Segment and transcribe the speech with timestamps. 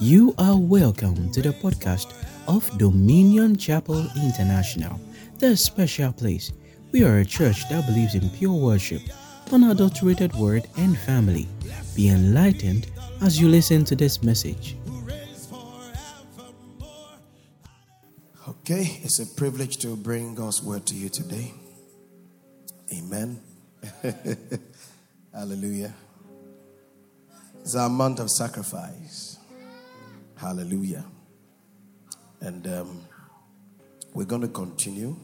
[0.00, 2.12] You are welcome to the podcast
[2.46, 5.00] of Dominion Chapel International,
[5.38, 6.52] the special place.
[6.92, 9.02] We are a church that believes in pure worship,
[9.50, 11.48] unadulterated word, and family.
[11.96, 12.90] Be enlightened
[13.22, 14.76] as you listen to this message.
[18.46, 21.52] Okay, it's a privilege to bring God's word to you today.
[22.92, 23.40] Amen.
[25.32, 25.94] Hallelujah.
[27.64, 29.38] It's a month of sacrifice.
[30.36, 31.02] Hallelujah.
[32.42, 33.00] And um,
[34.12, 35.16] we're going to continue.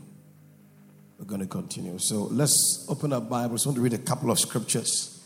[1.19, 1.99] We're going to continue.
[1.99, 3.67] So let's open our Bibles.
[3.67, 5.23] I want to read a couple of scriptures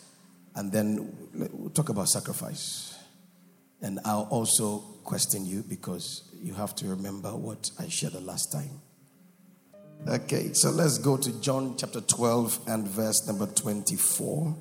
[0.56, 1.16] and then
[1.52, 2.98] we'll talk about sacrifice.
[3.80, 8.50] And I'll also question you because you have to remember what I shared the last
[8.50, 8.80] time.
[10.08, 14.56] Okay, so let's go to John chapter 12 and verse number 24.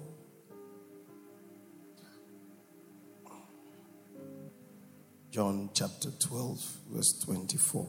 [5.33, 7.87] John chapter 12, verse 24.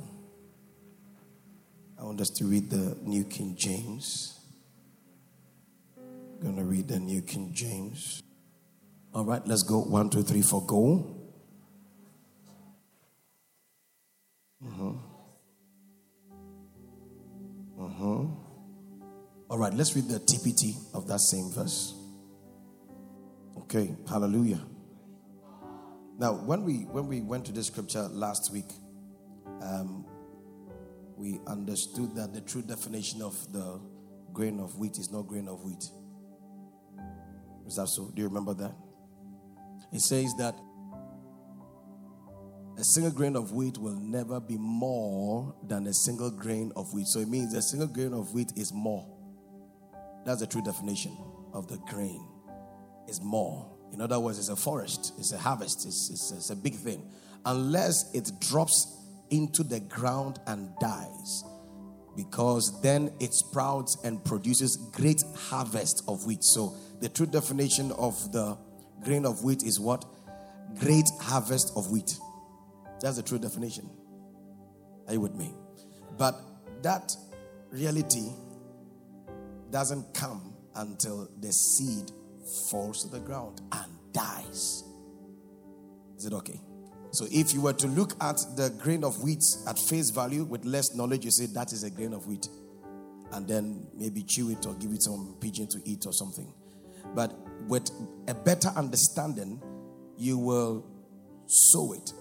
[2.01, 4.41] I want us to read the New King James.
[5.99, 8.23] I'm going to read the New King James.
[9.13, 9.81] All right, let's go.
[9.81, 11.17] One, two, three, four, go.
[14.67, 14.93] Uh-huh.
[17.79, 18.25] Uh-huh.
[19.51, 21.93] All right, let's read the TPT of that same verse.
[23.59, 24.61] Okay, hallelujah.
[26.19, 28.71] Now, when we when we went to this scripture last week,
[29.61, 30.05] um,
[31.17, 33.81] we understood that the true definition of the
[34.33, 35.85] grain of wheat is not grain of wheat.
[37.67, 38.11] Is that so?
[38.15, 38.75] Do you remember that?
[39.93, 40.55] It says that
[42.77, 47.07] a single grain of wheat will never be more than a single grain of wheat.
[47.07, 49.07] So it means a single grain of wheat is more.
[50.27, 51.17] That's the true definition
[51.53, 52.29] of the grain.
[53.07, 53.74] Is more.
[53.95, 57.09] In other words, it's a forest, it's a harvest, it's, it's, it's a big thing.
[57.47, 58.93] Unless it drops
[59.31, 61.45] into the ground and dies,
[62.17, 66.43] because then it sprouts and produces great harvest of wheat.
[66.43, 68.59] So the true definition of the
[69.05, 70.05] grain of wheat is what?
[70.81, 72.19] Great harvest of wheat.
[73.01, 73.89] That's the true definition.
[75.07, 75.55] Are you with me?
[76.19, 76.35] But
[76.83, 77.15] that
[77.71, 78.29] reality
[79.71, 82.11] doesn't come until the seed
[82.47, 84.85] falls to the ground and dies.
[86.17, 86.61] Is it okay?
[87.11, 90.65] So if you were to look at the grain of wheat at face value with
[90.65, 92.49] less knowledge, you say that is a grain of wheat.
[93.33, 96.53] And then maybe chew it or give it some pigeon to eat or something.
[97.15, 97.33] But
[97.69, 97.91] with
[98.29, 99.63] a better understanding,
[100.17, 100.85] you will
[101.47, 102.13] sow it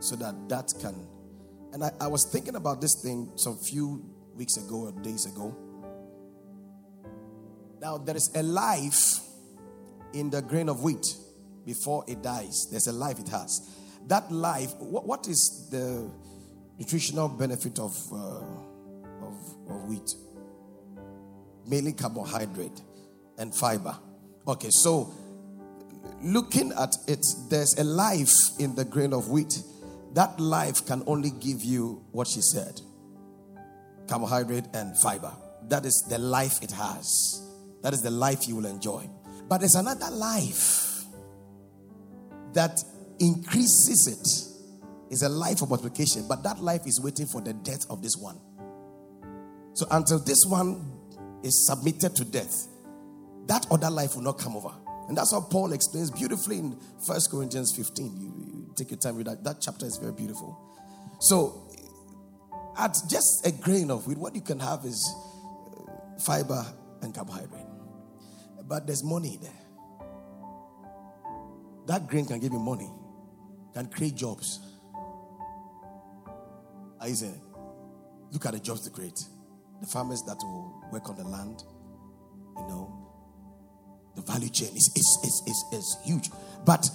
[0.00, 1.06] so that that can.
[1.72, 4.04] And I, I was thinking about this thing some few
[4.34, 5.56] weeks ago or days ago.
[7.80, 9.20] Now, there is a life
[10.12, 11.16] in the grain of wheat
[11.64, 12.68] before it dies.
[12.70, 13.68] There's a life it has.
[14.06, 16.10] That life, what, what is the
[16.78, 18.40] nutritional benefit of, uh,
[19.26, 20.14] of, of wheat?
[21.66, 22.80] Mainly carbohydrate
[23.38, 23.96] and fiber.
[24.48, 25.12] Okay, so
[26.22, 29.62] looking at it, there's a life in the grain of wheat.
[30.14, 32.80] That life can only give you what she said
[34.08, 35.32] carbohydrate and fiber.
[35.68, 37.46] That is the life it has.
[37.82, 39.08] That is the life you will enjoy.
[39.50, 41.04] But there's another life
[42.52, 42.82] that
[43.18, 44.46] increases it.
[45.12, 48.16] Is a life of multiplication, but that life is waiting for the death of this
[48.16, 48.38] one.
[49.74, 50.92] So until this one
[51.42, 52.68] is submitted to death,
[53.46, 54.70] that other life will not come over.
[55.08, 58.20] And that's how Paul explains beautifully in First Corinthians 15.
[58.20, 59.42] You, you take your time with that.
[59.42, 60.56] That chapter is very beautiful.
[61.18, 61.68] So,
[62.78, 65.12] at just a grain of wheat, what you can have is
[65.76, 66.64] uh, fiber
[67.02, 67.69] and carbohydrate.
[68.70, 69.50] But there's money there.
[71.88, 72.88] That grain can give you money,
[73.74, 74.60] can create jobs.
[77.00, 77.40] Are you saying?
[78.30, 79.24] Look at the jobs to create.
[79.80, 81.64] The farmers that will work on the land,
[82.58, 82.96] you know,
[84.14, 86.30] the value chain is, is, is, is, is huge.
[86.64, 86.88] But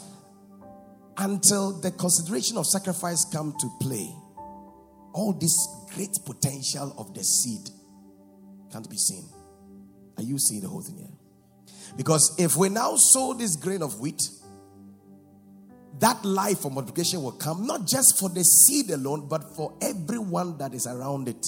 [1.18, 4.16] until the consideration of sacrifice come to play,
[5.14, 7.70] all this great potential of the seed
[8.72, 9.26] can't be seen.
[10.16, 11.15] Are you seeing the whole thing here?
[11.96, 14.22] Because if we now sow this grain of wheat,
[16.00, 20.58] that life of multiplication will come not just for the seed alone, but for everyone
[20.58, 21.46] that is around it.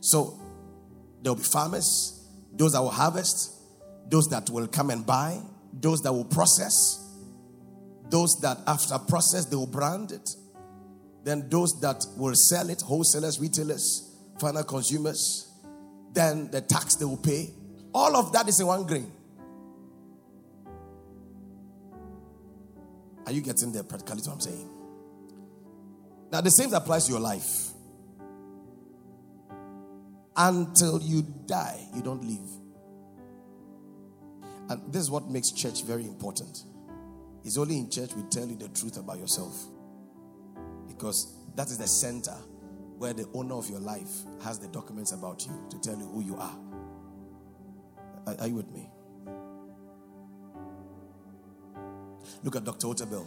[0.00, 0.40] So
[1.22, 3.52] there will be farmers, those that will harvest,
[4.08, 5.40] those that will come and buy,
[5.72, 7.04] those that will process,
[8.08, 10.30] those that after process they will brand it,
[11.24, 15.52] then those that will sell it, wholesalers, retailers, final consumers,
[16.12, 17.50] then the tax they will pay,
[17.94, 19.10] all of that is in one grain.
[23.26, 24.70] Are you getting the practicality what I'm saying?
[26.30, 27.70] Now, the same applies to your life.
[30.36, 32.50] Until you die, you don't live.
[34.68, 36.64] And this is what makes church very important.
[37.44, 39.56] It's only in church we tell you the truth about yourself.
[40.88, 42.34] Because that is the center
[42.98, 44.10] where the owner of your life
[44.42, 46.56] has the documents about you to tell you who you are.
[48.26, 48.88] Are, are you with me?
[52.42, 52.88] Look at Dr.
[52.88, 53.26] Otabil.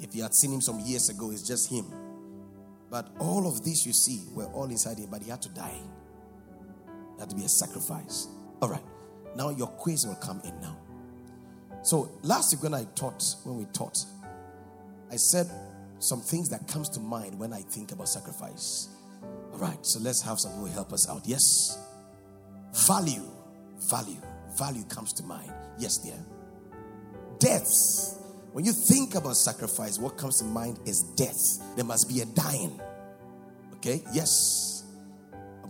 [0.00, 1.86] If you had seen him some years ago, it's just him.
[2.90, 5.78] But all of this you see were all inside him, but he had to die.
[7.16, 8.28] It had to be a sacrifice.
[8.62, 8.82] All right.
[9.36, 10.78] Now your quiz will come in now.
[11.82, 13.98] So last week when I taught, when we taught,
[15.10, 15.50] I said
[15.98, 18.88] some things that comes to mind when I think about sacrifice.
[19.52, 21.22] All right, so let's have some people help us out.
[21.24, 21.78] Yes.
[22.72, 23.24] Value,
[23.90, 24.20] value,
[24.56, 25.52] value comes to mind.
[25.78, 26.18] Yes, dear.
[27.38, 28.16] Death.
[28.52, 31.62] When you think about sacrifice, what comes to mind is death.
[31.76, 32.80] There must be a dying.
[33.76, 34.02] Okay?
[34.12, 34.84] Yes.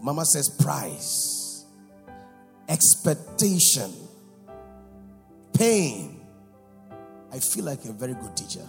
[0.00, 1.66] Mama says price,
[2.68, 3.92] expectation,
[5.52, 6.20] pain.
[7.32, 8.64] I feel like a very good teacher.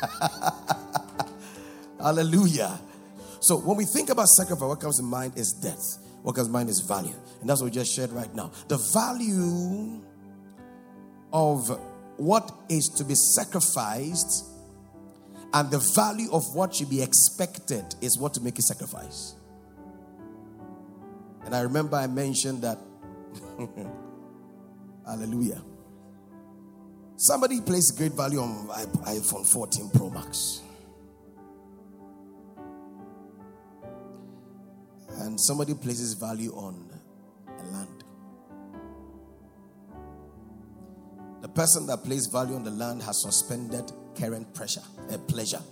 [2.00, 2.78] Hallelujah.
[3.40, 5.98] So when we think about sacrifice, what comes to mind is death.
[6.30, 7.14] Comes mind is value.
[7.40, 8.52] And that's what we just shared right now.
[8.68, 10.02] The value
[11.32, 11.68] of
[12.16, 14.46] what is to be sacrificed
[15.54, 19.34] and the value of what should be expected is what to make a sacrifice.
[21.44, 22.78] And I remember I mentioned that.
[25.06, 25.62] Hallelujah.
[27.16, 30.62] Somebody placed great value on iPhone 14 Pro Max.
[35.22, 36.90] And somebody places value on
[37.46, 38.04] a land.
[41.42, 45.62] The person that placed value on the land has suspended current pressure, a pleasure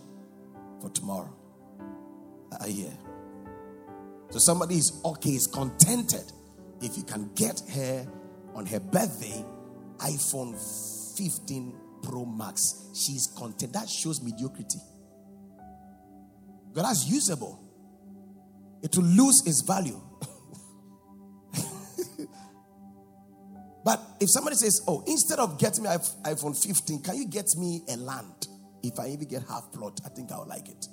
[0.80, 1.34] for tomorrow.
[2.60, 2.96] I hear.
[4.30, 6.32] So somebody is okay, is contented
[6.80, 8.06] if you can get her
[8.54, 9.44] on her birthday
[9.98, 10.54] iPhone
[11.18, 11.74] 15
[12.04, 12.88] Pro Max.
[12.94, 13.72] She's content.
[13.72, 14.78] That shows mediocrity.
[16.72, 17.69] God that's usable.
[18.82, 20.00] It will lose its value.
[23.84, 27.82] but if somebody says, Oh, instead of getting me iPhone 15, can you get me
[27.88, 28.46] a land?
[28.82, 30.86] If I even get half plot, I think I'll like it.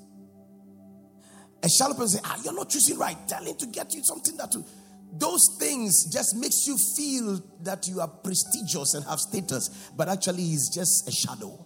[1.63, 3.17] A shallow person say, Ah, you're not choosing right.
[3.27, 4.67] Tell him to get you something that will
[5.13, 10.43] those things just makes you feel that you are prestigious and have status but actually
[10.43, 11.65] is just a shadow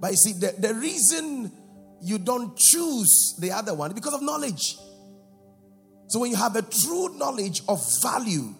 [0.00, 1.52] but you see the, the reason
[2.02, 4.76] you don't choose the other one because of knowledge
[6.08, 8.54] so when you have a true knowledge of value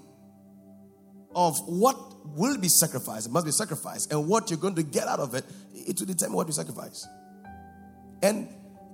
[1.35, 1.97] of what
[2.37, 5.35] will be sacrificed it must be sacrificed and what you're going to get out of
[5.35, 5.45] it
[5.75, 7.07] it will determine what you sacrifice
[8.23, 8.49] and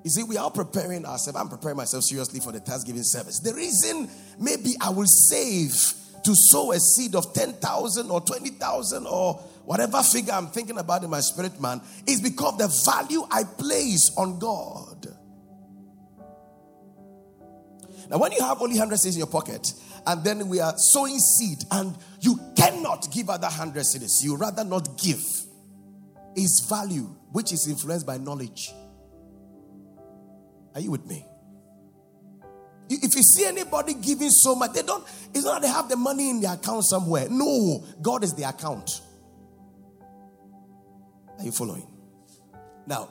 [0.04, 1.38] you see, we are preparing ourselves.
[1.38, 3.40] I'm preparing myself seriously for the Thanksgiving service.
[3.40, 4.08] The reason
[4.38, 5.72] maybe I will save
[6.24, 11.10] to sow a seed of 10,000 or 20,000 or whatever figure I'm thinking about in
[11.10, 15.06] my spirit man is because the value I place on God.
[18.08, 19.74] Now, when you have only 100 cedis in your pocket,
[20.06, 24.64] and then we are sowing seed, and you cannot give other 100 cedis, you rather
[24.64, 25.22] not give,
[26.34, 28.72] is value, which is influenced by knowledge.
[30.74, 31.26] Are you with me?
[32.88, 36.30] If you see anybody giving so much, they don't, it's not they have the money
[36.30, 37.26] in their account somewhere.
[37.28, 39.02] No, God is the account.
[41.38, 41.86] Are you following?
[42.86, 43.08] Now,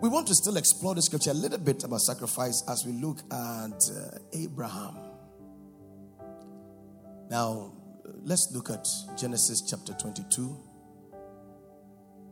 [0.00, 3.18] we want to still explore the scripture a little bit about sacrifice as we look
[3.30, 4.96] at uh, Abraham.
[7.28, 7.72] Now,
[8.22, 8.86] let's look at
[9.18, 10.56] Genesis chapter 22.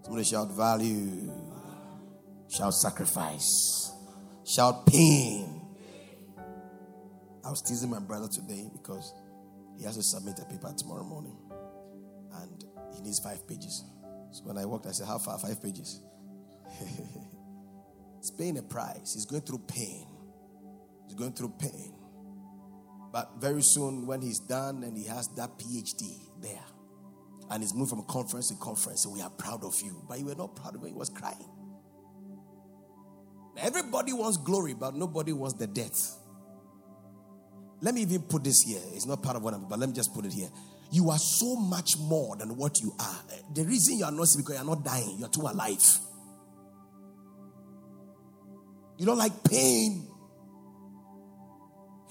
[0.05, 1.31] Somebody shout value,
[2.49, 3.93] shout sacrifice.
[4.47, 5.61] Shout pain.
[7.45, 9.13] I was teasing my brother today because
[9.79, 11.37] he has to submit a paper tomorrow morning
[12.43, 13.85] and he needs five pages.
[14.33, 15.39] So when I walked, I said, How far?
[15.39, 16.01] Five pages.
[18.21, 19.15] He's paying a price.
[19.15, 20.07] He's going through pain.
[21.07, 21.95] He's going through pain.
[23.13, 26.65] But very soon, when he's done and he has that PhD there,
[27.51, 30.05] and he's moved from conference to conference, so we are proud of you.
[30.09, 31.49] But you were not proud of him, he was crying.
[33.57, 36.17] Everybody wants glory, but nobody wants the death.
[37.81, 38.81] Let me even put this here.
[38.93, 40.49] It's not part of what I'm, but let me just put it here.
[40.91, 43.23] You are so much more than what you are.
[43.55, 45.99] The reason you are not because you are not dying, you are too alive.
[48.99, 50.07] You don't like pain.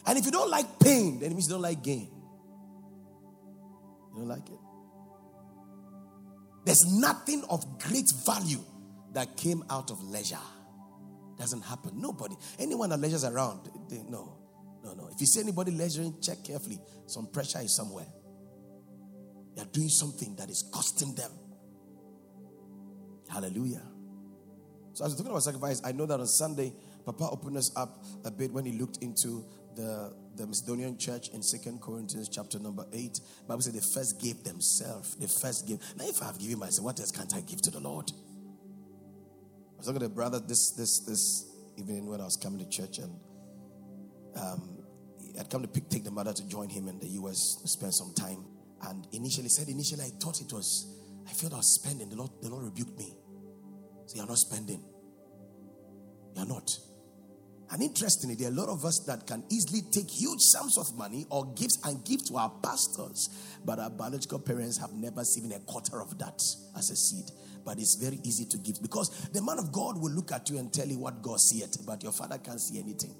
[0.06, 2.10] And if you don't like pain, then it means you don't like gain.
[4.14, 4.60] You don't like it.
[6.66, 8.64] There's nothing of great value
[9.14, 10.38] that came out of leisure.
[11.38, 12.00] Doesn't happen.
[12.02, 14.38] Nobody, anyone that leisures around, they, no,
[14.84, 15.10] no, no.
[15.12, 16.80] If you see anybody leisuring, check carefully.
[17.06, 18.08] Some pressure is somewhere.
[19.60, 21.32] They are doing something that is costing them.
[23.28, 23.82] Hallelujah.
[24.94, 26.72] So, as we're talking about sacrifice, I know that on Sunday,
[27.06, 29.44] Papa opened us up a bit when he looked into
[29.76, 33.20] the, the Macedonian church in Second Corinthians chapter number 8.
[33.50, 35.16] Bible said they first gave themselves.
[35.16, 35.80] They first gave.
[35.98, 38.10] Now, if I have given myself, what else can't I give to the Lord?
[38.12, 42.70] I was talking to a brother this this this evening when I was coming to
[42.70, 43.12] church, and
[44.38, 44.78] um,
[45.38, 47.94] I'd come to pick, take the mother to join him in the US to spend
[47.94, 48.46] some time.
[48.84, 50.88] And initially said, initially I thought it was,
[51.28, 52.10] I felt I was spending.
[52.10, 53.14] The Lord, the Lord rebuked me.
[54.06, 54.84] So you're not spending.
[56.36, 56.70] You're not.
[57.72, 60.98] And interestingly, there are a lot of us that can easily take huge sums of
[60.98, 63.30] money or gifts and give to our pastors,
[63.64, 66.42] but our biological parents have never seen a quarter of that
[66.76, 67.26] as a seed.
[67.64, 70.58] But it's very easy to give because the man of God will look at you
[70.58, 73.14] and tell you what God sees, but your father can't see anything.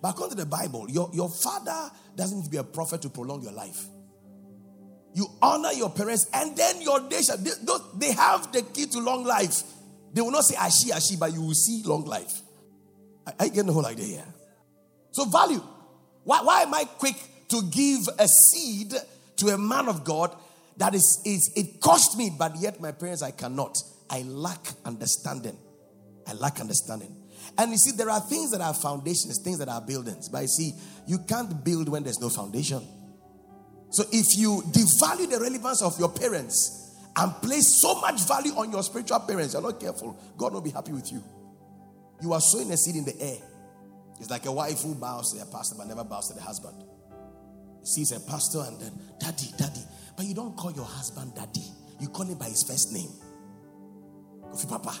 [0.00, 3.10] But according to the Bible, your, your father doesn't need to be a prophet to
[3.10, 3.86] prolong your life.
[5.14, 7.50] You honor your parents, and then your nation, they,
[7.98, 9.62] they have the key to long life.
[10.12, 12.40] They will not say ashi ashi, but you will see long life.
[13.38, 14.34] I, get the whole idea here.
[15.12, 15.62] So, value.
[16.24, 17.16] Why, why am I quick
[17.48, 18.94] to give a seed
[19.36, 20.34] to a man of God
[20.76, 23.78] that is, is it cost me, but yet my parents I cannot?
[24.10, 25.56] I lack understanding.
[26.26, 27.14] I lack understanding.
[27.58, 30.28] And you see, there are things that are foundations, things that are buildings.
[30.28, 30.72] But you see,
[31.06, 32.82] you can't build when there's no foundation.
[33.92, 38.72] So if you devalue the relevance of your parents and place so much value on
[38.72, 41.22] your spiritual parents, you're not careful, God will be happy with you.
[42.22, 43.36] You are sowing a seed in the air.
[44.18, 46.84] It's like a wife who bows to a pastor but never bows to the husband.
[47.82, 49.82] sees a pastor and then, Daddy, Daddy.
[50.16, 51.66] But you don't call your husband Daddy,
[52.00, 53.10] you call him by his first name.
[54.50, 54.94] Kofi Papa.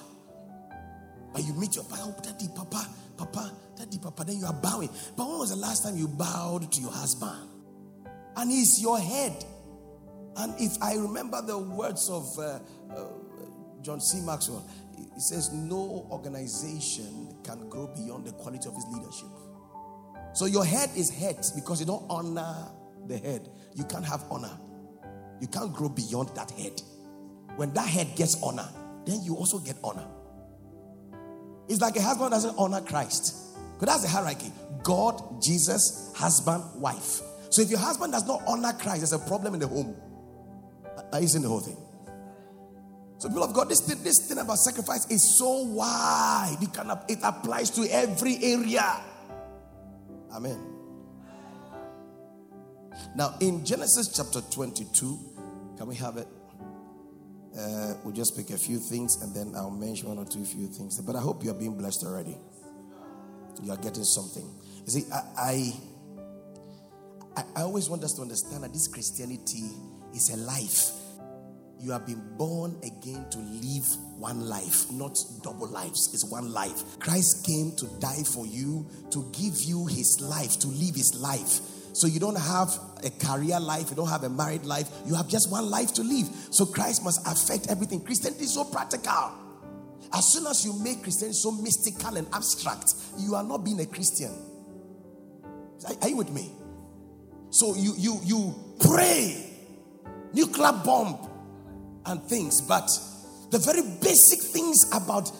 [1.32, 4.24] But you meet your oh, Daddy, Papa, Papa, Daddy, Papa.
[4.24, 4.90] Then you are bowing.
[5.16, 7.51] But when was the last time you bowed to your husband?
[8.36, 9.44] And he's your head.
[10.36, 12.58] And if I remember the words of uh,
[12.94, 13.04] uh,
[13.82, 14.20] John C.
[14.20, 19.28] Maxwell, he says, No organization can grow beyond the quality of his leadership.
[20.34, 22.68] So your head is head because you don't honor
[23.06, 23.48] the head.
[23.74, 24.56] You can't have honor.
[25.40, 26.80] You can't grow beyond that head.
[27.56, 28.68] When that head gets honor,
[29.04, 30.06] then you also get honor.
[31.68, 33.36] It's like a husband doesn't honor Christ.
[33.74, 37.20] Because that's the hierarchy God, Jesus, husband, wife.
[37.52, 39.94] So if your husband does not honor Christ, there's a problem in the home.
[41.20, 41.76] You seeing the whole thing?
[43.18, 46.56] So, people of God, this thing, this thing about sacrifice is so wide.
[46.62, 49.00] It, can, it applies to every area.
[50.32, 50.58] Amen.
[53.14, 55.18] Now, in Genesis chapter 22,
[55.76, 56.26] can we have it?
[57.56, 60.68] Uh, we'll just pick a few things and then I'll mention one or two few
[60.68, 60.98] things.
[61.02, 62.38] But I hope you're being blessed already.
[63.62, 64.50] You are getting something.
[64.86, 65.72] You see, I, I,
[67.36, 69.70] I always want us to understand that this Christianity
[70.14, 71.02] is a life
[71.82, 76.14] you have been born again to live one life, not double lives.
[76.14, 77.00] It's one life.
[77.00, 81.58] Christ came to die for you, to give you his life, to live his life.
[81.92, 85.26] So you don't have a career life, you don't have a married life, you have
[85.26, 86.28] just one life to live.
[86.50, 88.00] So Christ must affect everything.
[88.00, 89.32] Christianity is so practical.
[90.14, 93.86] As soon as you make Christianity so mystical and abstract, you are not being a
[93.86, 94.30] Christian.
[96.00, 96.52] Are, you with me?
[97.52, 99.50] So you you you pray,
[100.32, 101.28] nuclear bomb,
[102.06, 102.88] and things, but
[103.50, 105.30] the very basic things about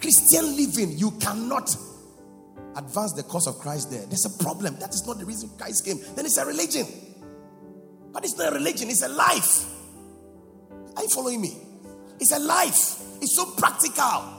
[0.00, 1.76] Christian living, you cannot
[2.74, 4.06] advance the cause of Christ there.
[4.06, 4.78] There's a problem.
[4.78, 5.98] That is not the reason Christ came.
[6.16, 6.86] Then it's a religion.
[8.12, 9.66] But it's not a religion, it's a life.
[10.96, 11.54] Are you following me?
[12.18, 13.02] It's a life.
[13.20, 14.37] It's so practical.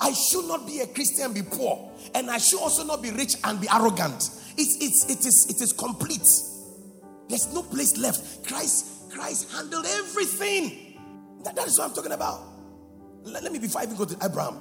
[0.00, 1.90] I should not be a Christian be poor.
[2.14, 4.30] And I should also not be rich and be arrogant.
[4.58, 6.26] It's, it's, it, is, it is complete.
[7.28, 8.46] There's no place left.
[8.46, 10.98] Christ Christ handled everything.
[11.44, 12.40] That, that is what I'm talking about.
[13.22, 14.60] Let, let me, before I even go to Abraham,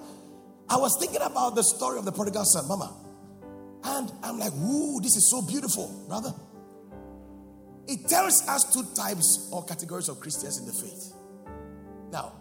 [0.70, 2.94] I was thinking about the story of the prodigal son, Mama.
[3.84, 6.34] And I'm like, ooh, this is so beautiful, brother.
[7.88, 11.13] It tells us two types or categories of Christians in the faith.
[12.12, 12.34] Now,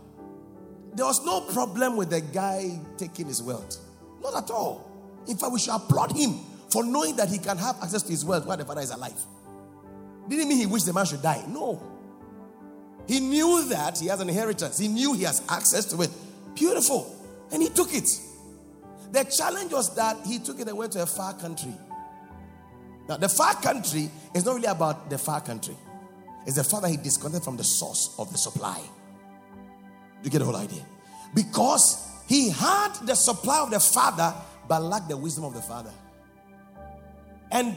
[0.94, 3.78] there was no problem with the guy taking his wealth.
[4.22, 4.90] Not at all.
[5.26, 6.38] In fact, we should applaud him
[6.70, 9.20] for knowing that he can have access to his wealth while the father is alive.
[10.28, 11.44] Didn't mean he wished the man should die.
[11.48, 11.82] No.
[13.06, 16.10] He knew that he has an inheritance, he knew he has access to it.
[16.54, 17.14] Beautiful.
[17.52, 18.08] And he took it.
[19.12, 21.74] The challenge was that he took it and went to a far country.
[23.08, 25.76] Now, the far country is not really about the far country,
[26.46, 28.80] It's the father he disconnected from the source of the supply.
[30.24, 30.82] You get the whole idea?
[31.34, 34.34] Because he had the supply of the father,
[34.66, 35.92] but lacked the wisdom of the father.
[37.52, 37.76] And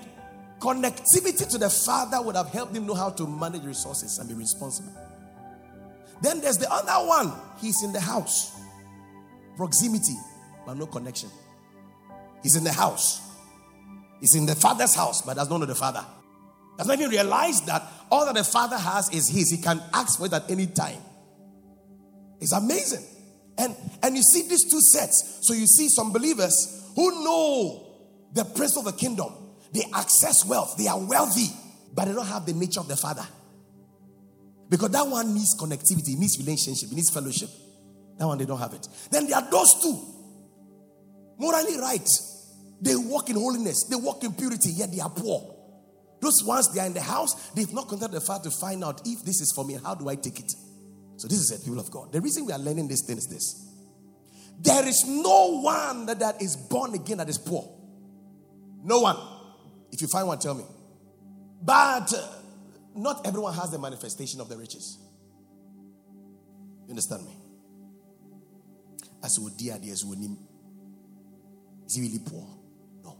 [0.60, 4.34] connectivity to the father would have helped him know how to manage resources and be
[4.34, 4.94] responsible.
[6.22, 7.34] Then there's the other one.
[7.60, 8.58] He's in the house.
[9.58, 10.16] Proximity,
[10.66, 11.30] but no connection.
[12.42, 13.22] He's in the house.
[14.22, 16.06] He's in the father's house, but does not know the father.
[16.78, 19.52] Does not even realize that all that the father has is his.
[19.52, 21.02] He can ask for it at any time.
[22.40, 23.04] It's amazing.
[23.58, 25.40] And and you see these two sets.
[25.42, 27.88] So you see some believers who know
[28.34, 29.34] the prince of the kingdom.
[29.74, 30.78] They access wealth.
[30.78, 31.48] They are wealthy,
[31.94, 33.26] but they don't have the nature of the father.
[34.70, 37.50] Because that one needs connectivity, needs relationship, needs fellowship.
[38.18, 38.88] That one they don't have it.
[39.12, 40.00] Then there are those two.
[41.38, 42.08] Morally right.
[42.82, 45.56] They walk in holiness, they walk in purity, yet they are poor.
[46.22, 49.02] Those ones they are in the house, they've not contacted the Father to find out
[49.06, 50.52] if this is for me, how do I take it?
[51.18, 52.12] So this is it, people of God.
[52.14, 53.68] The reason we are learning this thing is this.
[54.60, 57.68] There is no one that, that is born again that is poor.
[58.84, 59.18] No one.
[59.92, 60.64] If you find one, tell me.
[61.62, 62.28] But uh,
[62.96, 64.98] not everyone has the manifestation of the riches.
[66.86, 67.36] You understand me?
[69.24, 70.06] As would dear, dear, is
[71.96, 72.48] he really poor?
[73.04, 73.18] No.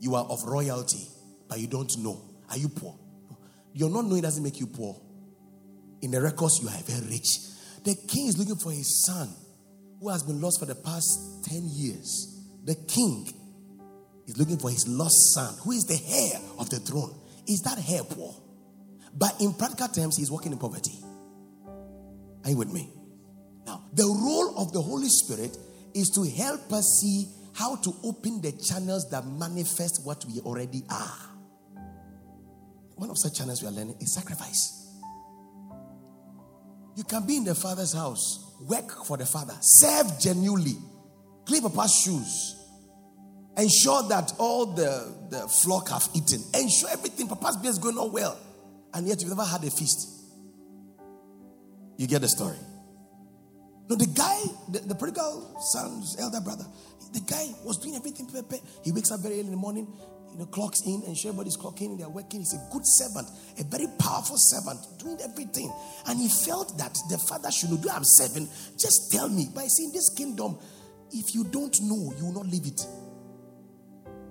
[0.00, 1.06] You are of royalty,
[1.48, 2.20] but you don't know.
[2.50, 2.98] Are you poor?
[3.30, 3.36] No.
[3.74, 5.00] You're not knowing doesn't make you poor.
[6.02, 7.38] In the records, you are very rich.
[7.84, 9.28] The king is looking for his son
[10.00, 12.40] who has been lost for the past 10 years.
[12.64, 13.26] The king
[14.26, 17.14] is looking for his lost son who is the heir of the throne.
[17.48, 18.34] Is that heir poor?
[19.16, 20.98] But in practical terms, he's working in poverty.
[22.44, 22.90] Are you with me?
[23.66, 25.56] Now, the role of the Holy Spirit
[25.94, 30.84] is to help us see how to open the channels that manifest what we already
[30.90, 31.18] are.
[32.94, 34.87] One of such channels we are learning is sacrifice.
[36.98, 40.74] You can be in the Father's house, work for the Father, serve genuinely,
[41.46, 42.56] clean Papa's shoes,
[43.56, 48.10] ensure that all the, the flock have eaten, ensure everything, Papa's beer is going on
[48.10, 48.36] well,
[48.92, 50.08] and yet you've never had a feast.
[51.98, 52.58] You get the story.
[53.88, 56.66] No, the guy, the, the prodigal son's elder brother,
[57.12, 58.28] the guy was doing everything.
[58.82, 59.86] He wakes up very early in the morning,
[60.32, 62.40] you know, clocks in, and everybody's clocking, they're working.
[62.40, 65.72] He's a good servant, a very powerful servant, doing everything.
[66.06, 68.48] And he felt that the father should know, do I'm serving?
[68.78, 69.48] Just tell me.
[69.54, 70.58] By saying this kingdom,
[71.12, 72.80] if you don't know, you will not leave it.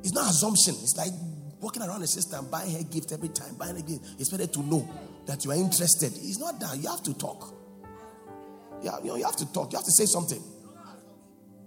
[0.04, 0.76] It's not assumption.
[0.82, 1.12] It's like
[1.60, 4.06] walking around the system, buying her gift every time, buying a gift.
[4.20, 4.88] It's better to know
[5.26, 6.14] that you are interested.
[6.14, 6.78] It's not that.
[6.78, 7.54] You have to talk.
[8.82, 9.72] Yeah, you know, you have to talk.
[9.74, 10.42] You have to say something.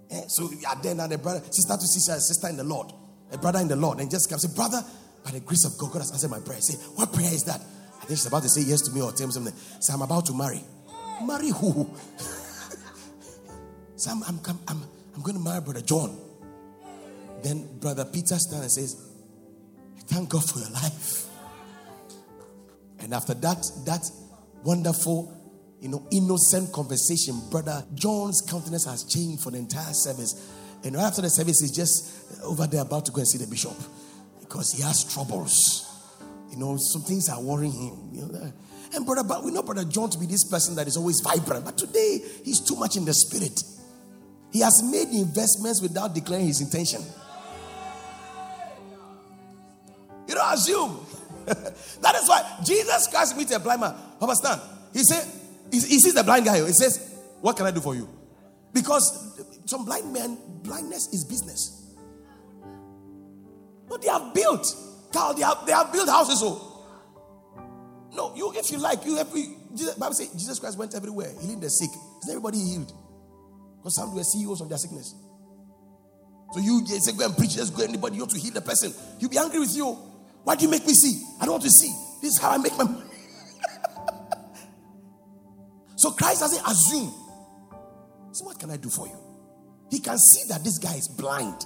[0.09, 2.91] Yeah, so you are there now, the brother, sister to sister, sister in the Lord
[3.31, 4.83] a brother in the Lord, and just comes say, Brother,
[5.23, 6.61] by the grace of God, God has answered my prayer.
[6.61, 7.61] Say, What prayer is that?
[7.61, 9.53] I think she's about to say yes to me or tell me something.
[9.79, 10.61] Say, I'm about to marry.
[11.23, 11.89] Marry who?
[13.95, 14.83] so I'm, I'm, I'm,
[15.15, 16.17] I'm going to marry Brother John.
[17.43, 19.07] Then Brother Peter stands and says,
[20.07, 21.27] Thank God for your life.
[22.99, 24.09] And after that, that
[24.63, 25.37] wonderful,
[25.79, 30.49] you know, innocent conversation, Brother John's countenance has changed for the entire service.
[30.83, 33.47] And after the service, he's just uh, over there about to go and see the
[33.47, 33.73] bishop
[34.39, 35.87] because he has troubles.
[36.51, 38.09] You know, some things are worrying him.
[38.11, 38.51] You know, uh,
[38.93, 41.65] and brother, but we know brother John to be this person that is always vibrant.
[41.65, 43.61] But today, he's too much in the spirit.
[44.51, 47.01] He has made investments without declaring his intention.
[50.27, 51.05] You don't assume.
[51.45, 53.95] that is why Jesus Christ meets a blind man.
[54.33, 54.59] Stan,
[54.93, 55.25] he said,
[55.71, 56.65] he, he sees the blind guy.
[56.65, 58.07] He says, What can I do for you?
[58.73, 61.93] Because some blind men, blindness is business.
[63.89, 64.75] No, they have built.
[65.11, 66.39] Carl, they have, they have built houses.
[66.41, 66.67] Oh.
[68.13, 71.59] No, you if you like, you every Jesus, Bible says Jesus Christ went everywhere, healing
[71.59, 71.89] the sick.
[72.21, 72.91] Is everybody healed?
[73.77, 75.15] Because some were CEOs of their sickness.
[76.51, 78.93] So you say, go and preach, just go anybody, you want to heal the person.
[79.19, 79.97] You'll be angry with you.
[80.43, 81.23] Why do you make me see?
[81.39, 81.93] I don't want to see.
[82.21, 83.01] This is how I make my money.
[85.95, 87.13] so Christ doesn't assume.
[88.33, 89.30] So what can I do for you?
[89.91, 91.65] He can see that this guy is blind.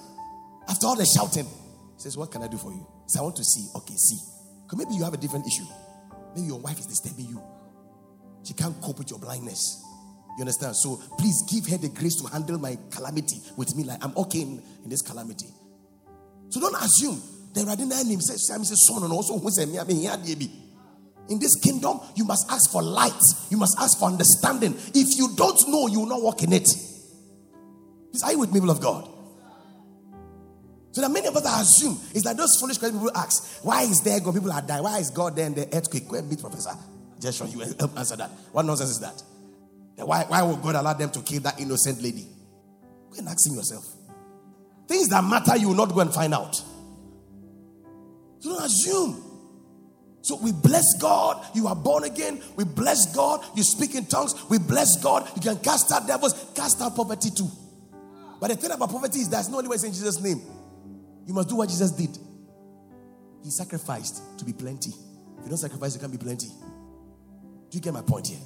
[0.68, 2.86] After all the shouting, he says, What can I do for you?
[3.06, 3.70] He says, I want to see.
[3.76, 4.18] Okay, see.
[4.64, 5.66] Because maybe you have a different issue.
[6.36, 7.42] Maybe your wife is disturbing you.
[8.44, 9.84] She can't cope with your blindness.
[10.38, 10.76] You understand?
[10.76, 14.42] So please give her the grace to handle my calamity with me like I'm okay
[14.42, 15.48] in, in this calamity.
[16.50, 17.22] So don't assume.
[17.54, 20.52] The Radina name says, Sam says, son and also who mean,
[21.30, 23.14] in this kingdom, you must ask for light.
[23.50, 24.76] You must ask for understanding.
[24.94, 26.68] If you don't know, you will not walk in it.
[28.24, 29.10] Are you with people of God?
[30.92, 33.64] So that many of us assume it's like those foolish questions people ask.
[33.66, 34.34] Why is there God?
[34.34, 34.84] People are dying.
[34.84, 36.08] Why is God there in the earthquake?
[36.08, 36.72] Go and meet Professor.
[37.20, 38.30] Just show you answer that.
[38.52, 39.22] What nonsense is that?
[39.98, 42.28] Why, why would God allow them to kill that innocent lady?
[43.12, 43.86] Go and ask him yourself.
[44.88, 46.56] Things that matter, you will not go and find out.
[48.40, 49.22] So don't assume.
[50.22, 51.46] So we bless God.
[51.54, 52.42] You are born again.
[52.56, 53.46] We bless God.
[53.56, 54.34] You speak in tongues.
[54.50, 55.30] We bless God.
[55.36, 57.50] You can cast out devils, cast out poverty too.
[58.40, 60.42] But the thing about poverty is that's not only way in Jesus' name.
[61.26, 62.18] You must do what Jesus did.
[63.44, 64.92] He sacrificed to be plenty.
[65.38, 66.48] If you don't sacrifice, you can't be plenty.
[66.48, 68.40] Do you get my point here?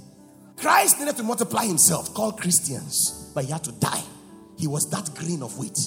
[0.58, 4.04] Christ needed to multiply himself, called Christians, but he had to die.
[4.58, 5.78] He was that grain of wheat.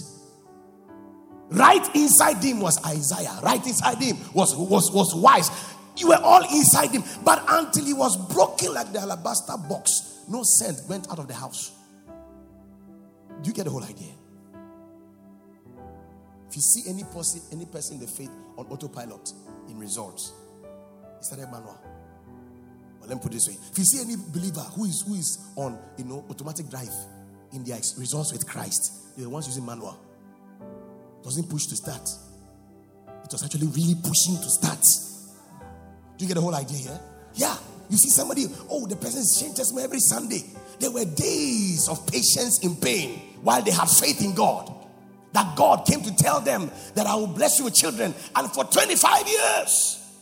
[1.51, 3.39] Right inside him was Isaiah.
[3.43, 5.51] Right inside him was, was, was wise.
[5.99, 7.05] You were all inside him.
[7.23, 11.35] But until he was broken like the alabaster box, no scent went out of the
[11.35, 11.73] house.
[13.43, 14.13] Do you get the whole idea?
[16.49, 19.33] If you see any person, any person in the faith on autopilot
[19.69, 20.33] in results,
[21.19, 21.81] he started manual.
[23.01, 25.39] Well, let me put this way: if you see any believer who is who is
[25.57, 26.93] on you know automatic drive
[27.53, 29.99] in their results with Christ, they were once using manual.
[31.23, 32.09] Doesn't push to start.
[33.25, 34.85] It was actually really pushing to start.
[36.17, 37.01] Do you get the whole idea here?
[37.35, 37.57] Yeah.
[37.89, 40.43] You see somebody, oh, the person is sharing testimony every Sunday.
[40.83, 44.69] There were days of patience in pain while they had faith in God
[45.33, 48.13] that God came to tell them that I will bless you with children.
[48.35, 50.13] And for 25 years,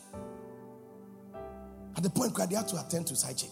[1.97, 3.49] at the point where they had to attend to side check.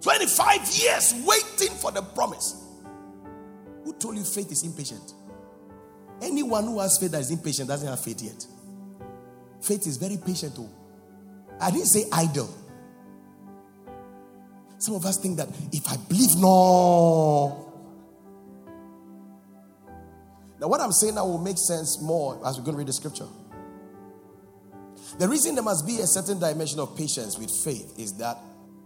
[0.00, 2.64] 25 years waiting for the promise.
[3.82, 5.14] Who told you faith is impatient?
[6.22, 8.46] Anyone who has faith that is impatient doesn't have faith yet.
[9.60, 10.54] Faith is very patient.
[10.54, 10.68] Too.
[11.60, 12.54] I didn't say idle.
[14.78, 17.68] Some of us think that if I believe, no,
[20.60, 22.92] now, what I'm saying now will make sense more as we're going to read the
[22.92, 23.28] scripture.
[25.18, 28.38] The reason there must be a certain dimension of patience with faith is that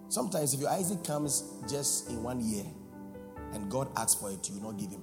[0.08, 2.64] sometimes if your Isaac comes just in one year
[3.52, 5.02] and God asks for it, you will not give him.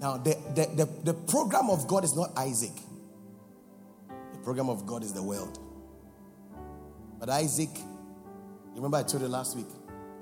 [0.00, 2.72] Now, the, the, the, the program of God is not Isaac,
[4.32, 5.58] the program of God is the world.
[7.18, 7.68] But Isaac,
[8.76, 9.68] remember I told you last week,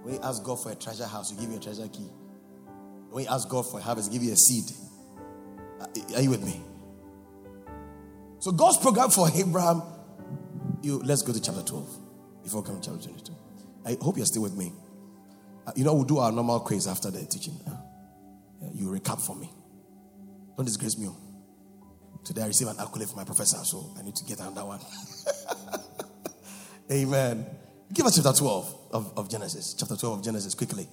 [0.02, 2.08] when you ask God for a treasure house, you give you a treasure key.
[3.11, 4.64] When you ask God for a harvest, give you a seed.
[6.14, 6.61] Are you with me?
[8.40, 9.82] So God's program for Abraham,
[10.82, 13.32] you let's go to chapter 12 before coming to chapter 22.
[13.84, 14.72] I hope you're still with me.
[15.66, 17.58] Uh, you know, we'll do our normal quiz after the teaching.
[17.66, 17.72] Uh,
[18.72, 19.50] you recap for me.
[20.56, 21.08] Don't disgrace me.
[22.24, 24.80] Today I received an accolade from my professor, so I need to get another one.
[26.90, 27.46] Amen.
[27.92, 29.74] Give us chapter 12 of, of Genesis.
[29.79, 30.87] Chapter 12 of Genesis, quickly.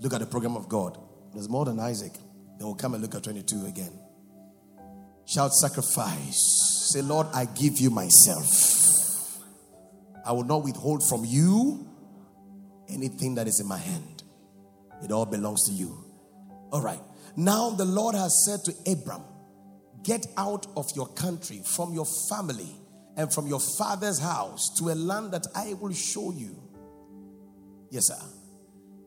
[0.00, 0.98] Look at the program of God.
[1.32, 2.12] There's more than Isaac.
[2.12, 3.92] Then we'll come and look at 22 again.
[5.26, 6.90] Shout sacrifice.
[6.92, 9.38] Say, Lord, I give you myself.
[10.26, 11.88] I will not withhold from you
[12.88, 14.22] anything that is in my hand.
[15.02, 16.04] It all belongs to you.
[16.70, 17.00] All right.
[17.36, 19.22] Now the Lord has said to Abram,
[20.02, 22.76] Get out of your country, from your family,
[23.16, 26.56] and from your father's house to a land that I will show you.
[27.90, 28.18] Yes, sir.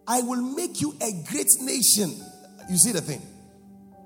[0.08, 2.14] I will make you a great nation.
[2.70, 3.22] You see the thing?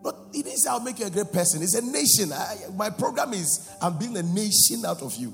[0.04, 1.62] Not, say I'll make you a great person.
[1.62, 2.32] It's a nation.
[2.32, 5.34] I, my program is I'm building a nation out of you.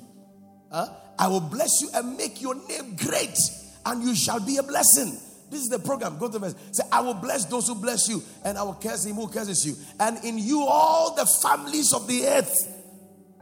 [0.72, 0.88] Huh?
[1.18, 3.38] I will bless you and make your name great,
[3.86, 5.18] and you shall be a blessing.
[5.52, 6.18] This is the program.
[6.18, 6.56] Go to the verse.
[6.72, 9.66] Say, I will bless those who bless you, and I will curse him who curses
[9.66, 9.76] you.
[10.00, 12.75] And in you, all the families of the earth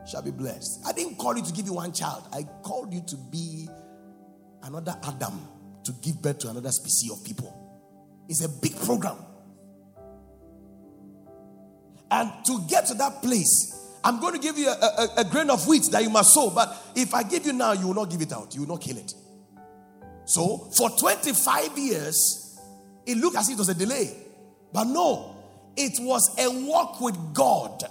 [0.05, 0.81] shall be blessed.
[0.85, 3.67] I didn't call you to give you one child, I called you to be
[4.63, 5.47] another Adam
[5.83, 7.59] to give birth to another species of people.
[8.29, 9.17] It's a big program.
[12.09, 15.49] And to get to that place, I'm going to give you a, a, a, grain
[15.49, 16.49] of wheat that you must sow.
[16.49, 18.53] But if I give you now, you will not give it out.
[18.53, 19.13] You will not kill it.
[20.25, 22.59] So for 25 years,
[23.05, 24.15] it looked as if it was a delay.
[24.71, 25.35] But no,
[25.75, 27.83] it was a walk with God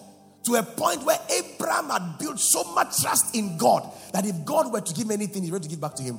[0.45, 4.73] to a point where Abraham had built so much trust in God that if God
[4.73, 6.19] were to give him anything, he's ready to give back to him.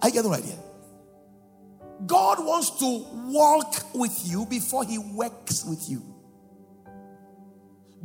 [0.00, 0.56] I get the idea.
[2.06, 6.02] God wants to walk with you before he works with you.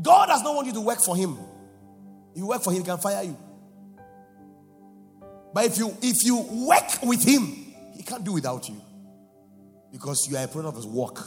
[0.01, 1.37] God does not want you to work for him.
[2.35, 3.37] You work for him, he can fire you.
[5.53, 8.79] But if you if you work with him, he can't do without you.
[9.91, 11.19] Because you are a product of his work.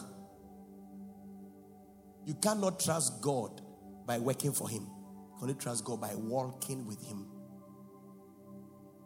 [2.27, 3.61] You cannot trust God
[4.07, 4.83] by working for him.
[4.83, 7.27] You can only trust God by walking with him.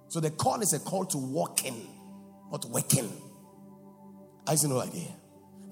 [0.09, 1.87] So the call is a call to walk in,
[2.51, 3.11] not working.
[4.47, 5.09] I see no idea.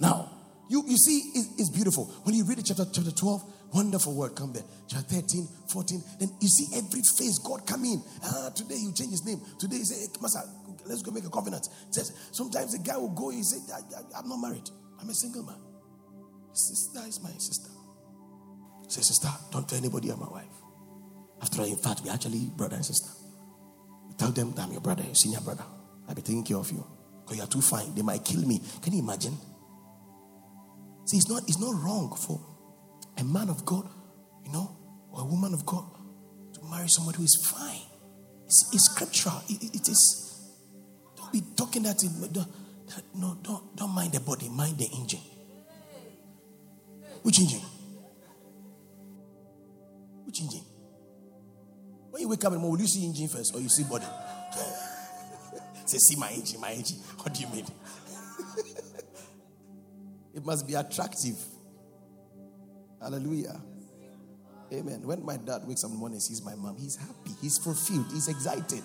[0.01, 2.07] Now, You, you see, it, it's beautiful.
[2.25, 4.63] When you read it, chapter, chapter 12, wonderful word come there.
[4.89, 8.03] Chapter 13, 14, then you see every face God come in.
[8.25, 9.39] Ah, today you change his name.
[9.59, 10.41] Today he say, hey, Master,
[10.87, 11.69] let's go make a covenant.
[11.91, 14.71] Says, sometimes the guy will go, he say, I, am not married.
[14.99, 15.61] I'm a single man.
[16.53, 17.71] Sister is my sister.
[18.89, 20.45] Say, sister, don't tell anybody I'm my wife.
[21.41, 23.09] After all, in fact, we actually brother and sister.
[24.19, 25.65] Tell them that I'm your brother, your senior brother.
[26.09, 26.85] I'll be taking care of you.
[27.23, 27.95] Because you are too fine.
[27.95, 28.61] They might kill me.
[28.83, 29.37] Can you imagine?
[31.07, 32.41] See, it's not, it's not wrong for
[33.19, 33.89] a man of God,
[34.45, 34.77] you know,
[35.11, 35.85] or a woman of God
[36.55, 37.81] to marry somebody who is fine.
[38.47, 39.43] It's, it's scriptural.
[39.49, 40.51] It, it, it is.
[41.17, 43.03] Don't be talking that, in, don't, that.
[43.15, 45.21] No, don't, don't mind the body, mind the engine.
[47.23, 47.61] Which engine?
[50.25, 50.65] Which engine?
[52.11, 53.85] When you wake up in the morning, will you see engine first or you see
[53.85, 54.07] body?
[55.87, 56.99] Say, see my engine, my engine.
[57.23, 57.67] What do you mean?
[60.35, 61.37] It must be attractive.
[63.01, 63.61] Hallelujah.
[64.73, 65.03] Amen.
[65.03, 67.59] When my dad wakes up in the morning and sees my mom, he's happy, he's
[67.59, 68.83] fulfilled, he's excited.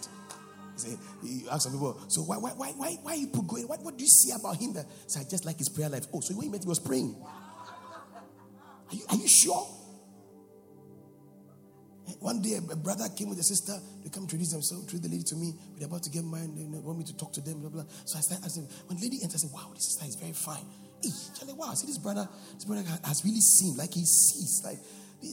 [0.74, 3.68] He, say, he asks some people, so why, why, why, why, why you put going?
[3.68, 4.74] What, what do you see about him?
[4.74, 6.08] That so I just like his prayer life.
[6.14, 7.16] Oh, so when you met he was praying.
[8.90, 9.68] Are you, are you sure?
[12.20, 13.74] One day, a brother came with a sister.
[14.04, 15.54] They come introduce themselves, introduce the lady to me.
[15.78, 16.56] We're about to get married.
[16.56, 17.60] They want me to talk to them.
[17.60, 17.84] Blah blah.
[18.06, 18.68] So I started asking.
[18.88, 20.66] When the lady enters, I said, "Wow, this sister is very fine."
[21.04, 24.80] Hey, Charlie, wow, see this brother, this brother has really seen, like he sees, like
[25.22, 25.30] the,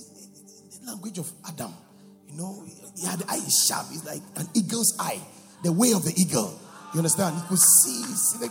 [0.86, 1.72] language of Adam.
[2.28, 2.64] You know,
[2.96, 3.86] he had the eye sharp.
[3.92, 5.20] It's like an eagle's eye,
[5.62, 6.60] the way of the eagle.
[6.92, 7.36] You understand?
[7.36, 8.48] He could see, see the,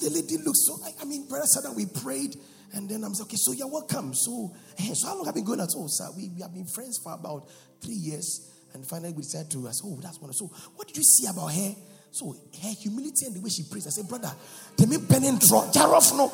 [0.00, 0.76] the, lady looks so.
[0.84, 2.34] I, I mean, brother said that we prayed,
[2.72, 4.14] and then I'm like, okay, so you're welcome.
[4.14, 6.08] So, hey, so how long have been going at all, sir?
[6.16, 7.48] We, we have been friends for about
[7.80, 9.68] three years, and finally we decided to.
[9.68, 10.48] I said, oh, that's wonderful.
[10.48, 11.74] So, what did you see about her?
[12.12, 14.32] So her humility and the way she prays, I said, brother,
[14.76, 16.32] tell me pen draw, jarof no.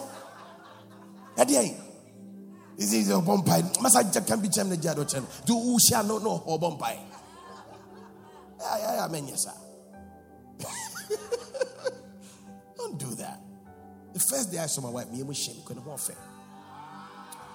[2.76, 3.62] This is a bumpy.
[3.80, 5.26] Massa can be chem the jado chen.
[5.46, 6.98] Do who shall no no or bumpy.
[8.58, 9.52] Yeah, man, yes, sir.
[12.76, 13.40] Don't do that.
[14.16, 16.16] The first day I saw my wife, me and shame, couldn't fair.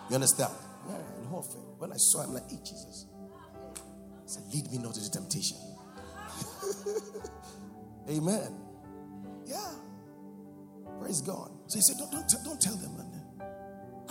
[0.09, 0.53] You understand?
[0.87, 1.61] Yeah, in fair.
[1.79, 3.07] When I saw him, like, hey, Jesus.
[3.73, 5.57] I said, lead me not into temptation.
[8.11, 8.61] Amen.
[9.47, 9.73] Yeah.
[10.99, 11.49] Praise God.
[11.65, 12.95] So he said, don't, don't, don't tell them.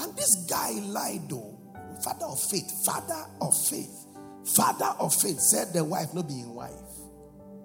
[0.01, 1.57] And this guy lied though.
[2.03, 2.85] Father of faith.
[2.85, 4.07] Father of faith.
[4.57, 6.73] Father of faith said the wife not being wife.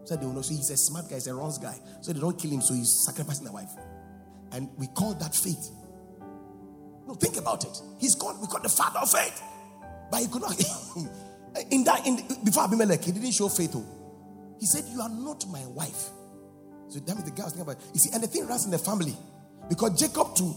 [0.03, 0.43] Said they will know.
[0.43, 1.79] So he's a smart guy, he's a wrong guy.
[2.01, 3.71] So they don't kill him, so he's sacrificing the wife.
[4.55, 5.69] And we call that faith.
[7.05, 7.77] No, think about it.
[7.99, 9.43] He's called, we call the father of faith.
[10.09, 10.57] But he could not.
[11.71, 13.73] in that, in, before Abimelech, he didn't show faith.
[13.75, 13.85] Oh.
[14.59, 16.09] He said, You are not my wife.
[16.87, 17.83] So that means the guy was thinking about.
[17.93, 19.13] You see, and the thing runs in the family.
[19.67, 20.53] Because Jacob, too,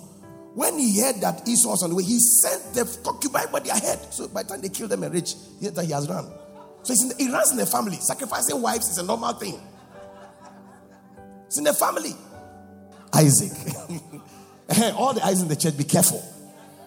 [0.54, 3.74] when he heard that Esau was on the way, he sent the concubine by their
[3.74, 3.98] head.
[4.14, 6.30] So by the time they killed them and rich, that he has run.
[6.84, 7.96] So the, it runs in the family.
[7.96, 9.60] Sacrificing wives is a normal thing.
[11.46, 12.14] It's in the family.
[13.14, 13.52] Isaac.
[14.96, 16.22] All the eyes in the church, be careful.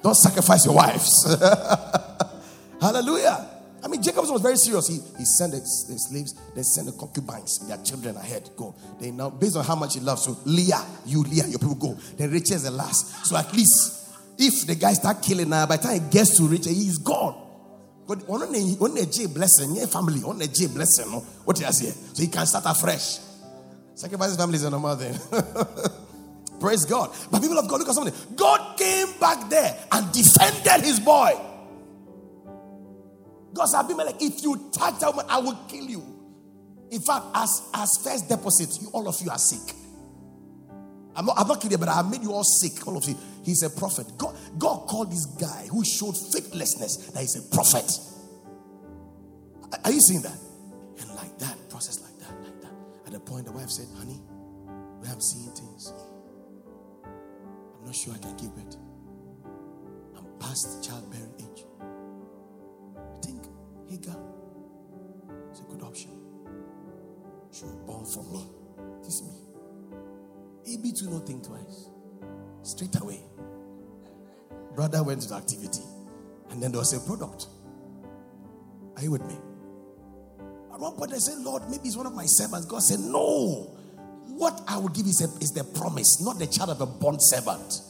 [0.04, 1.26] Don't sacrifice your wives.
[2.82, 3.48] Hallelujah.
[3.84, 4.88] I mean, Jacob was very serious.
[4.88, 8.50] He, he sent the, slaves, they sent the concubines, their children ahead.
[8.56, 8.76] Go.
[9.00, 10.24] They now, based on how much he loves.
[10.24, 11.94] So, Leah, you, Leah, your people go.
[12.18, 13.26] Then Rachel is the last.
[13.26, 16.44] So, at least, if the guy start killing now, by the time he gets to
[16.44, 17.38] Rachel, he is gone.
[18.08, 21.20] But on a J blessing, yeah, family, on a J blessing, no?
[21.46, 21.94] what he has here.
[22.14, 23.20] So, he can start afresh.
[23.96, 25.18] Sacrifice family is a normal thing.
[26.62, 27.10] Praise God.
[27.32, 28.14] But people of God, look at something.
[28.36, 31.32] God came back there and defended his boy.
[33.54, 36.06] God said, Abimelech, if you touch that woman, I will kill you.
[36.92, 39.76] In fact, as, as first deposit, you, all of you are sick.
[41.16, 43.18] I'm not, I'm not kidding, but I made you all sick, all of you.
[43.44, 44.06] He's a prophet.
[44.18, 47.90] God, God called this guy who showed faithlessness that he's a prophet.
[49.84, 50.38] Are you seeing that?
[51.00, 52.72] And like that, process like that, like that.
[53.08, 54.22] At the point, the wife said, Honey,
[55.02, 55.92] we have seen things.
[57.82, 58.78] I'm not sure I can give it.
[60.16, 61.66] I'm past childbearing age.
[62.96, 63.44] I think
[63.90, 64.16] Hagar
[65.52, 66.12] is a good option.
[67.52, 68.46] She was born for me.
[69.04, 69.34] This is me.
[70.68, 71.90] Maybe to not think twice.
[72.62, 73.20] Straight away.
[74.76, 75.82] Brother went to the activity.
[76.52, 77.48] And then there was a product.
[78.96, 79.36] Are you with me?
[80.72, 82.68] At one point I said, Lord, maybe it's one of my servants.
[82.68, 83.76] God said, No.
[84.42, 87.22] What I will give is, a, is the promise, not the child of a bond
[87.22, 87.82] servant.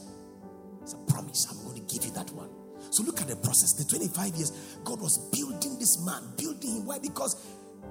[0.82, 1.46] It's a promise.
[1.50, 2.50] I'm going to give you that one.
[2.90, 3.72] So look at the process.
[3.72, 4.50] The 25 years,
[4.84, 6.84] God was building this man, building him.
[6.84, 6.98] Why?
[6.98, 7.42] Because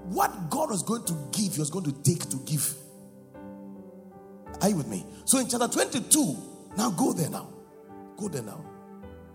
[0.04, 2.72] what God was going to give, he was going to take to give.
[4.62, 5.08] Are you with me?
[5.26, 6.38] So in chapter 22,
[6.78, 7.50] now go there now.
[8.16, 8.64] Go there now.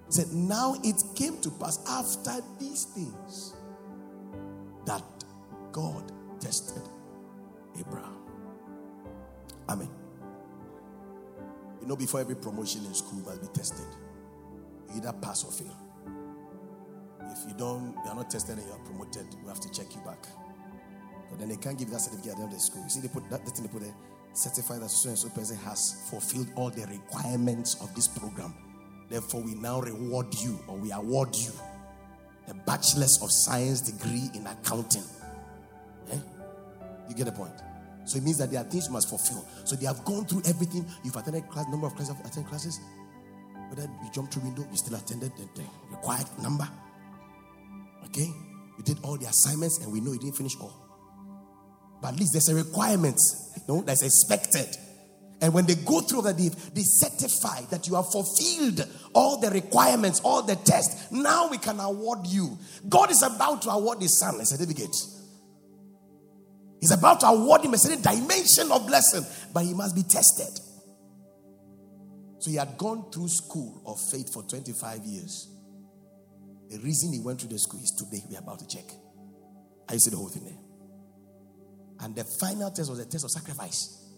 [0.07, 3.55] He said, Now it came to pass after these things
[4.87, 5.03] that
[5.73, 6.89] God tested
[7.77, 8.26] Abraham.
[9.69, 9.89] Amen.
[11.81, 13.87] You know, before every promotion in school must be tested.
[14.97, 15.77] Either pass or fail.
[17.23, 19.95] If you don't, you are not tested and you are promoted, we have to check
[19.95, 20.27] you back.
[21.31, 22.83] But then they can't give that certificate at the end of the school.
[22.85, 23.95] You see, they put that, thing they put there,
[24.33, 28.55] certified that so and so person has fulfilled all the requirements of this program.
[29.09, 31.53] Therefore, we now reward you or we award you
[32.49, 35.03] a bachelor's of science degree in accounting.
[36.13, 36.19] Eh?
[37.09, 37.55] You get the point?
[38.07, 39.45] So it means that there are things you must fulfill.
[39.65, 40.87] So they have gone through everything.
[41.05, 42.81] You've attended class, number of classes, attended classes.
[43.75, 46.67] Then you jumped through window, you still attended the, the required number.
[48.07, 48.31] Okay?
[48.79, 50.73] You did all the assignments and we know you didn't finish all.
[52.01, 53.21] But at least there's a requirement,
[53.57, 54.69] you know, that's expected.
[55.41, 59.51] And when they go through that, they, they certify that you have fulfilled all the
[59.51, 61.11] requirements, all the tests.
[61.11, 62.57] Now we can award you.
[62.89, 64.95] God is about to award his son a certificate.
[66.87, 70.57] He's about to award him a certain dimension of blessing, but he must be tested.
[72.39, 75.49] So he had gone through school of faith for 25 years.
[76.71, 78.85] The reason he went through the school is today we're about to check.
[79.89, 82.07] I see the whole thing there.
[82.07, 84.09] And the final test was a test of sacrifice.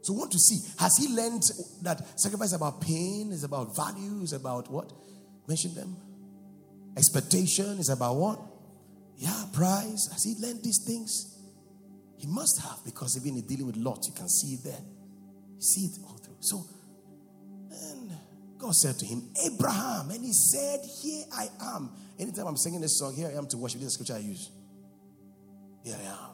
[0.00, 1.44] So, want to see has he learned
[1.82, 4.92] that sacrifice is about pain, is about value, is about what?
[5.46, 5.96] Mention them.
[6.96, 8.40] Expectation is about what?
[9.22, 10.08] Yeah, price.
[10.10, 11.38] Has he learned these things?
[12.18, 14.82] He must have because even in dealing with Lot, you can see it there.
[15.54, 16.38] You see it all through.
[16.40, 16.66] So,
[17.70, 18.10] and
[18.58, 21.90] God said to him, Abraham, and he said, Here I am.
[22.18, 23.78] Anytime I'm singing this song, here I am to worship.
[23.78, 24.50] This is scripture I use.
[25.84, 26.30] Here I am.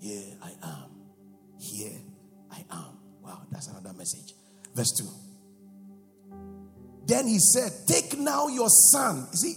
[0.00, 0.90] Here I am.
[1.58, 2.00] Here
[2.52, 2.96] I am.
[3.24, 4.34] Wow, that's another message.
[4.72, 6.36] Verse 2.
[7.06, 9.26] Then he said, Take now your son.
[9.32, 9.56] See,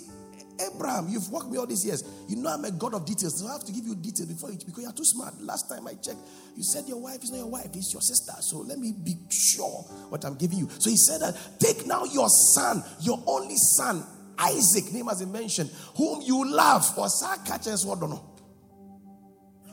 [0.60, 2.04] Abraham, you've worked me all these years.
[2.28, 4.52] You know I'm a God of details, so I have to give you details before
[4.52, 5.40] you because you're too smart.
[5.42, 6.20] Last time I checked,
[6.56, 8.34] you said your wife is not your wife, it's your sister.
[8.42, 10.70] So let me be sure what I'm giving you.
[10.80, 14.04] So he said that take now your son, your only son,
[14.38, 16.86] Isaac, name as he mentioned, whom you love.
[16.96, 17.08] For
[17.46, 18.24] catches what don't know.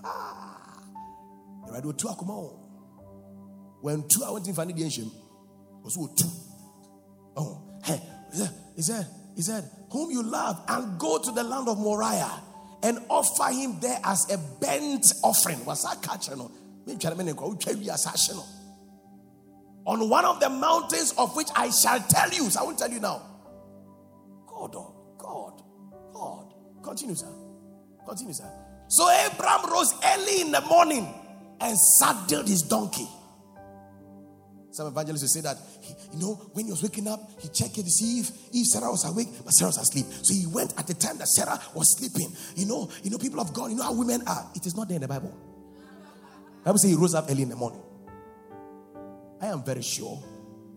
[0.04, 0.78] Ah,
[1.96, 2.08] two
[3.80, 4.72] When two I went in for the
[5.82, 6.28] was two.
[7.36, 8.00] Oh, hey,
[8.76, 12.40] he said, he said, whom you love, and go to the land of Moriah
[12.82, 15.64] and offer him there as a burnt offering.
[15.64, 16.40] Was that catching?
[19.84, 22.50] On one of the mountains of which I shall tell you.
[22.50, 23.22] So I won't tell you now.
[24.46, 25.62] God, oh, God,
[26.12, 26.54] God.
[26.82, 27.32] Continue, sir.
[28.06, 28.50] Continue, sir.
[28.88, 31.08] So Abraham rose early in the morning
[31.60, 33.08] and saddled his donkey.
[34.72, 37.74] Some evangelists will say that, he, you know, when he was waking up, he checked
[37.74, 40.06] to see if, if Sarah was awake, but Sarah was asleep.
[40.22, 42.34] So he went at the time that Sarah was sleeping.
[42.56, 44.50] You know, you know, people of God, you know how women are.
[44.54, 45.36] It is not there in the Bible.
[46.60, 47.82] The Bible says he rose up early in the morning.
[49.42, 50.22] I am very sure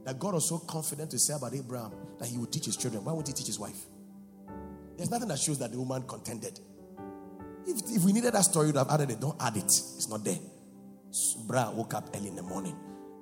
[0.04, 3.06] that God was so confident to say about Abraham that he would teach his children.
[3.06, 3.80] Why would he teach his wife?
[4.98, 6.60] There's nothing that shows that the woman contended.
[7.66, 9.22] If, if we needed that story, would have added it.
[9.22, 9.64] Don't add it.
[9.64, 10.40] It's not there.
[11.48, 12.76] Bra woke up early in the morning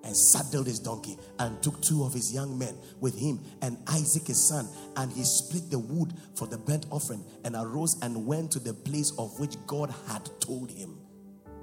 [0.04, 4.28] and saddled his donkey and took two of his young men with him and Isaac
[4.28, 4.68] his son.
[4.98, 8.74] And he split the wood for the burnt offering and arose and went to the
[8.74, 10.98] place of which God had told him.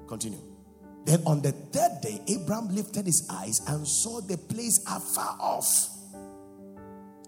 [0.09, 0.41] Continue.
[1.05, 5.89] Then on the third day, Abraham lifted his eyes and saw the place afar off.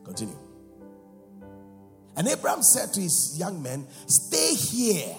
[0.04, 0.36] Continue.
[2.16, 5.14] And Abraham said to his young men, Stay here.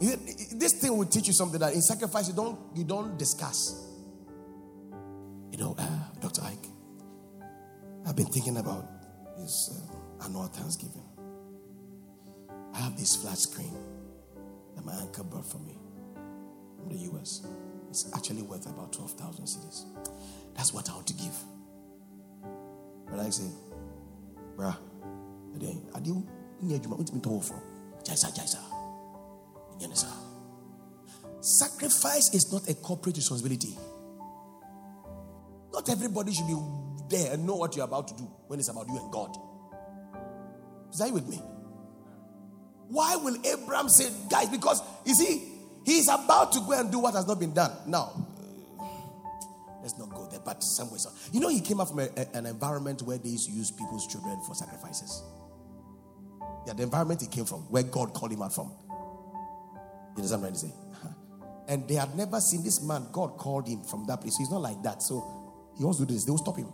[0.00, 3.91] This thing will teach you something that in sacrifice you don't you don't discuss.
[5.52, 6.40] You know, uh, Dr.
[6.44, 6.66] Ike,
[8.06, 8.88] I've been thinking about
[9.36, 11.02] this uh, annual Thanksgiving.
[12.72, 13.76] I have this flat screen
[14.74, 15.76] that my uncle bought for me
[16.78, 17.46] from the US.
[17.90, 19.84] It's actually worth about 12,000 cedis.
[20.54, 21.36] That's what I want to give.
[23.10, 23.50] But I say,
[24.56, 24.74] bruh,
[25.94, 26.26] I do
[26.62, 27.60] need you to from.
[28.04, 28.58] Jaisa, jaisa.
[31.42, 33.76] Sacrifice is not a corporate responsibility.
[35.82, 36.56] Not everybody should be
[37.08, 39.36] there and know what you're about to do when it's about you and God.
[40.92, 41.38] Is that with me?
[42.86, 45.42] Why will Abraham say, guys, because you see,
[45.84, 47.72] he's about to go and do what has not been done.
[47.88, 48.12] Now,
[49.80, 51.00] let's not go there, but somewhere.
[51.00, 53.52] So, you know, he came up from a, a, an environment where they used to
[53.52, 55.20] use people's children for sacrifices.
[56.68, 58.70] Yeah, the environment he came from, where God called him out from.
[60.16, 61.14] You understand what I'm?
[61.68, 63.06] And they had never seen this man.
[63.10, 64.36] God called him from that place.
[64.36, 65.02] He's not like that.
[65.02, 65.41] So
[65.78, 66.24] he wants to do this.
[66.24, 66.68] They will stop him.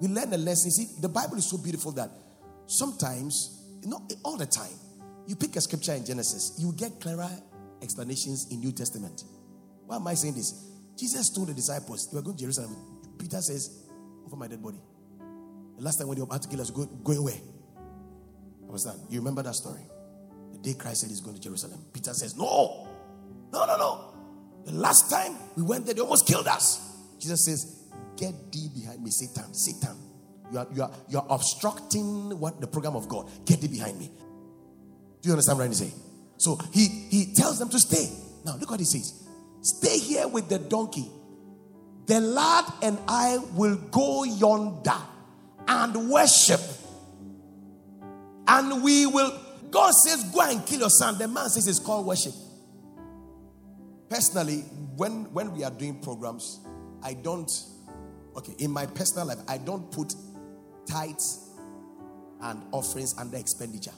[0.00, 0.70] We learn a lesson.
[0.70, 2.10] See, the Bible is so beautiful that
[2.66, 4.72] sometimes, not all the time,
[5.26, 7.30] you pick a scripture in Genesis, you get clearer
[7.80, 9.24] explanations in New Testament.
[9.86, 10.70] Why am I saying this?
[10.96, 12.76] Jesus told the disciples, they were going to Jerusalem.
[13.18, 13.84] Peter says,
[14.26, 14.78] Over my dead body.
[15.76, 17.40] The last time when they were about the article was going, going where?
[18.66, 19.00] Understand?
[19.10, 19.80] You remember that story?
[20.52, 21.84] The day Christ said he's going to Jerusalem.
[21.92, 22.88] Peter says, No,
[23.52, 24.14] no, no, no.
[24.64, 26.80] The last time we went there, they almost killed us.
[27.18, 27.81] Jesus says,
[28.16, 29.96] Get thee behind me, Satan, Satan.
[30.52, 33.30] You are, you are, you are obstructing what the program of God.
[33.46, 34.10] Get thee behind me.
[35.22, 35.94] Do you understand what I'm saying?
[36.36, 38.10] So he, he tells them to stay.
[38.44, 39.22] Now, look what he says
[39.62, 41.08] Stay here with the donkey.
[42.06, 45.00] The lad and I will go yonder
[45.68, 46.60] and worship.
[48.48, 49.38] And we will.
[49.70, 51.16] God says, Go and kill your son.
[51.16, 52.34] The man says it's called worship.
[54.10, 54.60] Personally,
[54.96, 56.60] when, when we are doing programs,
[57.02, 57.50] I don't,
[58.36, 60.14] okay, in my personal life, I don't put
[60.86, 61.50] tithes
[62.42, 63.94] and offerings under expenditure.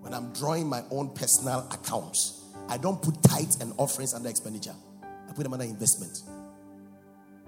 [0.00, 4.74] When I'm drawing my own personal accounts, I don't put tithes and offerings under expenditure.
[5.02, 6.22] I put them under investment.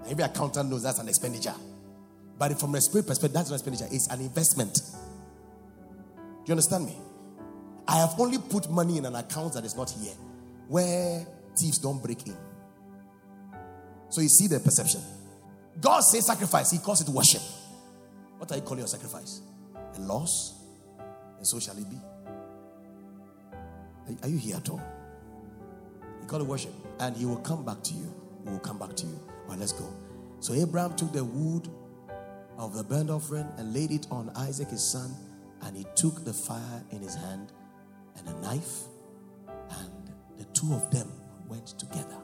[0.07, 1.55] Every accountant knows that's an expenditure.
[2.37, 4.81] But from a spirit perspective, that's not expenditure, it's an investment.
[6.15, 6.95] Do you understand me?
[7.87, 10.13] I have only put money in an account that is not here
[10.67, 11.25] where
[11.57, 12.37] thieves don't break in.
[14.09, 15.01] So you see the perception.
[15.79, 17.41] God says sacrifice, He calls it worship.
[18.37, 19.41] What are you calling your sacrifice?
[19.95, 20.61] A loss?
[21.37, 21.97] And so shall it be.
[24.23, 24.81] Are you here at all?
[26.21, 26.73] You call it worship.
[26.99, 28.13] And He will come back to you.
[28.43, 29.19] He will come back to you.
[29.47, 29.91] Well, let's go.
[30.39, 31.69] So Abraham took the wood
[32.57, 35.13] of the burnt offering and laid it on Isaac his son,
[35.63, 37.51] and he took the fire in his hand
[38.17, 38.83] and a knife,
[39.47, 41.11] and the two of them
[41.47, 42.17] went together.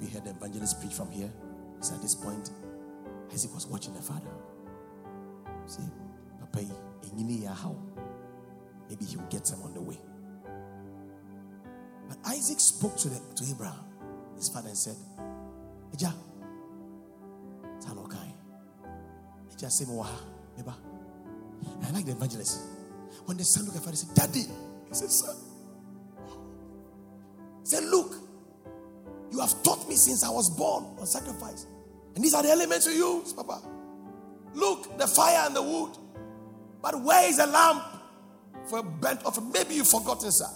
[0.00, 1.30] We heard the evangelist preach from here,
[1.78, 2.50] it's at this point,
[3.32, 4.30] Isaac was watching the father.
[5.66, 5.82] See,
[6.40, 6.64] Papa,
[7.54, 7.76] how
[8.88, 9.98] maybe he will get some on the way.
[12.08, 13.84] But Isaac spoke to, the, to Abraham,
[14.36, 14.96] his father, and said,
[15.94, 16.12] Eja,
[17.80, 18.32] Tanokai.
[19.52, 20.74] Eja, say, Eba.
[21.84, 22.60] I like the evangelist.
[23.24, 24.44] When the son looked at father, he said, Daddy.
[24.88, 25.36] He said, Son.
[27.62, 28.14] He said, Look,
[29.88, 31.66] me since I was born on sacrifice.
[32.14, 33.60] And these are the elements you use, Papa.
[34.54, 35.96] Look, the fire and the wood.
[36.82, 37.84] But where is the lamp
[38.68, 39.52] for a burnt offering?
[39.52, 40.46] Maybe you've forgotten, sir.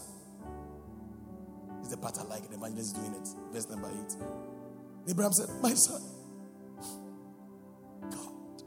[1.82, 2.48] Is the I like.
[2.48, 3.28] The evangelist is doing it.
[3.52, 4.16] Verse number eight.
[5.08, 6.02] Abraham said, My son,
[8.10, 8.62] God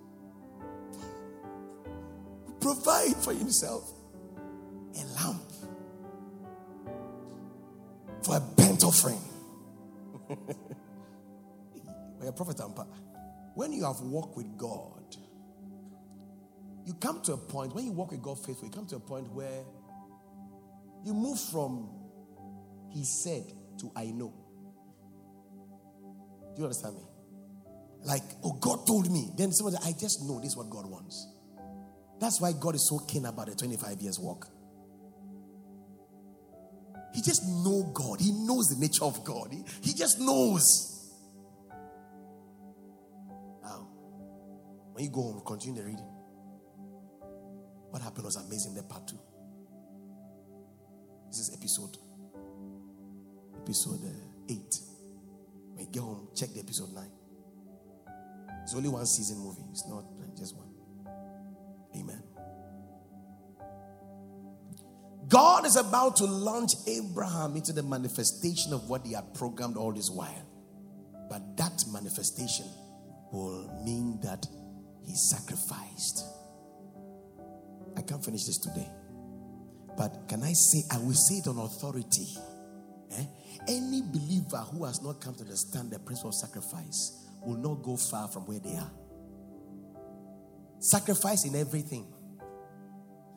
[2.59, 3.91] provide for himself
[4.95, 5.41] a lamp
[8.23, 9.19] for a burnt offering.
[12.27, 12.57] A prophet.
[13.53, 15.17] When you have walked with God,
[16.85, 18.99] you come to a point, when you walk with God faithfully, you come to a
[18.99, 19.63] point where
[21.03, 21.89] you move from
[22.93, 23.43] he said
[23.79, 24.33] to I know.
[26.55, 27.01] Do you understand me?
[28.05, 29.31] Like, oh, God told me.
[29.35, 31.27] Then somebody, I just know this is what God wants.
[32.19, 34.47] That's why God is so keen about a 25 years walk.
[37.13, 38.19] He just know God.
[38.19, 39.49] He knows the nature of God.
[39.51, 41.11] He, he just knows.
[43.61, 43.87] Now,
[44.93, 46.09] when you go home, continue the reading.
[47.89, 48.73] What happened was amazing.
[48.75, 49.19] The part two.
[51.29, 51.97] This is episode
[53.63, 54.79] episode uh, eight.
[55.73, 57.11] When you get home, check the episode nine.
[58.63, 59.63] It's only one season movie.
[59.71, 60.03] It's not
[60.37, 60.72] just one.
[65.33, 69.91] God is about to launch Abraham into the manifestation of what he had programmed all
[69.91, 70.47] this while.
[71.27, 72.67] But that manifestation
[73.31, 74.45] will mean that
[75.03, 76.23] he sacrificed.
[77.97, 78.87] I can't finish this today.
[79.97, 82.27] But can I say, I will say it on authority.
[83.17, 83.25] Eh?
[83.67, 87.97] Any believer who has not come to understand the principle of sacrifice will not go
[87.97, 88.91] far from where they are.
[90.77, 92.12] Sacrifice in everything.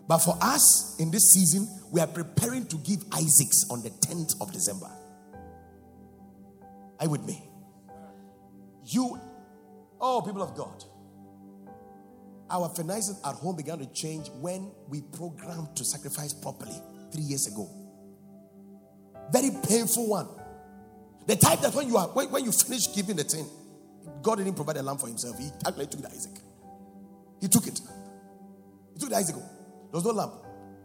[0.08, 4.40] But for us in this season, we are preparing to give Isaacs on the 10th
[4.40, 4.90] of December.
[6.98, 7.42] Are you with me?
[8.84, 9.18] You,
[10.00, 10.84] oh, people of God,
[12.48, 16.80] our finances at home began to change when we programmed to sacrifice properly
[17.12, 17.68] three years ago.
[19.32, 20.28] Very painful one.
[21.26, 23.46] The type that when you are when, when you finish giving the thing,
[24.22, 25.36] God didn't provide a lamb for himself.
[25.38, 26.38] He actually took the Isaac.
[27.40, 27.80] He took it.
[28.94, 29.34] He took the Isaac.
[29.90, 30.30] There was no lamb.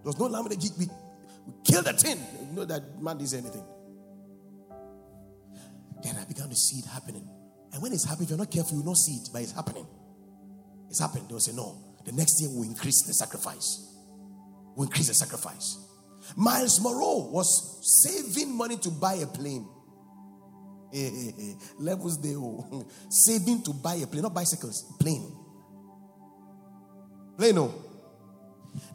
[0.03, 0.45] There was no lamb.
[0.47, 0.85] in We, we,
[1.47, 2.17] we killed the thing.
[2.49, 3.63] You know that man didn't anything.
[6.03, 7.27] Then I began to see it happening.
[7.73, 9.87] And when it's happening, if you're not careful, you'll not see it, but it's happening.
[10.89, 11.27] It's happening.
[11.27, 13.87] They'll say, No, the next year we'll increase the sacrifice.
[14.75, 15.77] We'll increase the sacrifice.
[16.35, 19.67] Myles Munroe was saving money to buy a plane.
[21.79, 22.85] Levels they oh.
[23.09, 25.31] saving to buy a plane, not bicycles, plane.
[27.37, 27.73] Plane, no.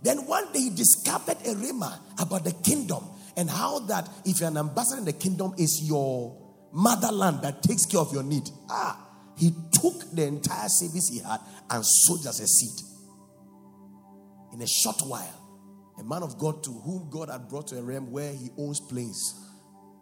[0.03, 3.05] Then one day he discovered a rhema about the kingdom
[3.37, 6.37] and how that if you're an ambassador in the kingdom is your
[6.73, 8.49] motherland that takes care of your need.
[8.71, 9.03] Ah,
[9.37, 12.87] he took the entire savings he had and sowed as a seed.
[14.55, 15.43] In a short while,
[15.99, 18.81] a man of God to whom God had brought to a realm where he owns
[18.81, 19.47] planes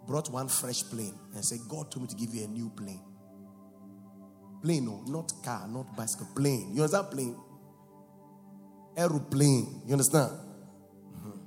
[0.07, 3.03] brought one fresh plane and said, God told me to give you a new plane.
[4.63, 6.71] Plane, no, not car, not bicycle, plane.
[6.75, 7.11] You understand?
[7.11, 7.37] Plane.
[8.97, 9.83] Aeroplane.
[9.87, 10.31] You understand?
[10.31, 11.39] Mm-hmm.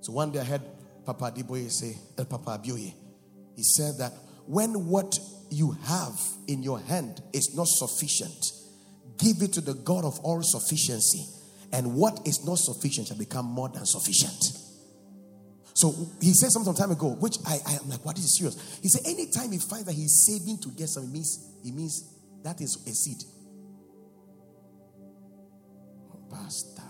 [0.00, 0.62] So one day I heard
[1.04, 2.92] Papa Adeboye say, El Papa Abioye,
[3.54, 4.12] he said that
[4.46, 5.18] when what
[5.50, 8.52] you have in your hand is not sufficient,
[9.18, 11.26] give it to the God of all sufficiency,
[11.72, 14.52] and what is not sufficient shall become more than sufficient.
[15.74, 18.78] So he said something time ago, which I, I am like, what is serious?
[18.82, 22.14] He said, anytime he finds that he's saving to get something, it means, it means
[22.42, 23.18] that is a seed.
[26.30, 26.82] Pastor,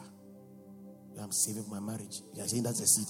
[1.21, 2.21] I'm saving my marriage.
[2.35, 3.07] You're saying that's a seed.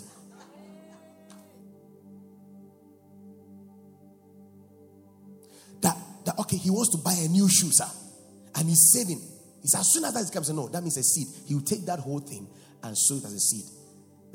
[5.83, 7.87] That, that okay, he wants to buy a new shoe, sir.
[8.55, 9.21] And he's saving.
[9.61, 11.27] He said, as soon as that comes, no, that means a seed.
[11.47, 12.49] He will take that whole thing
[12.83, 13.65] and sow it as a seed.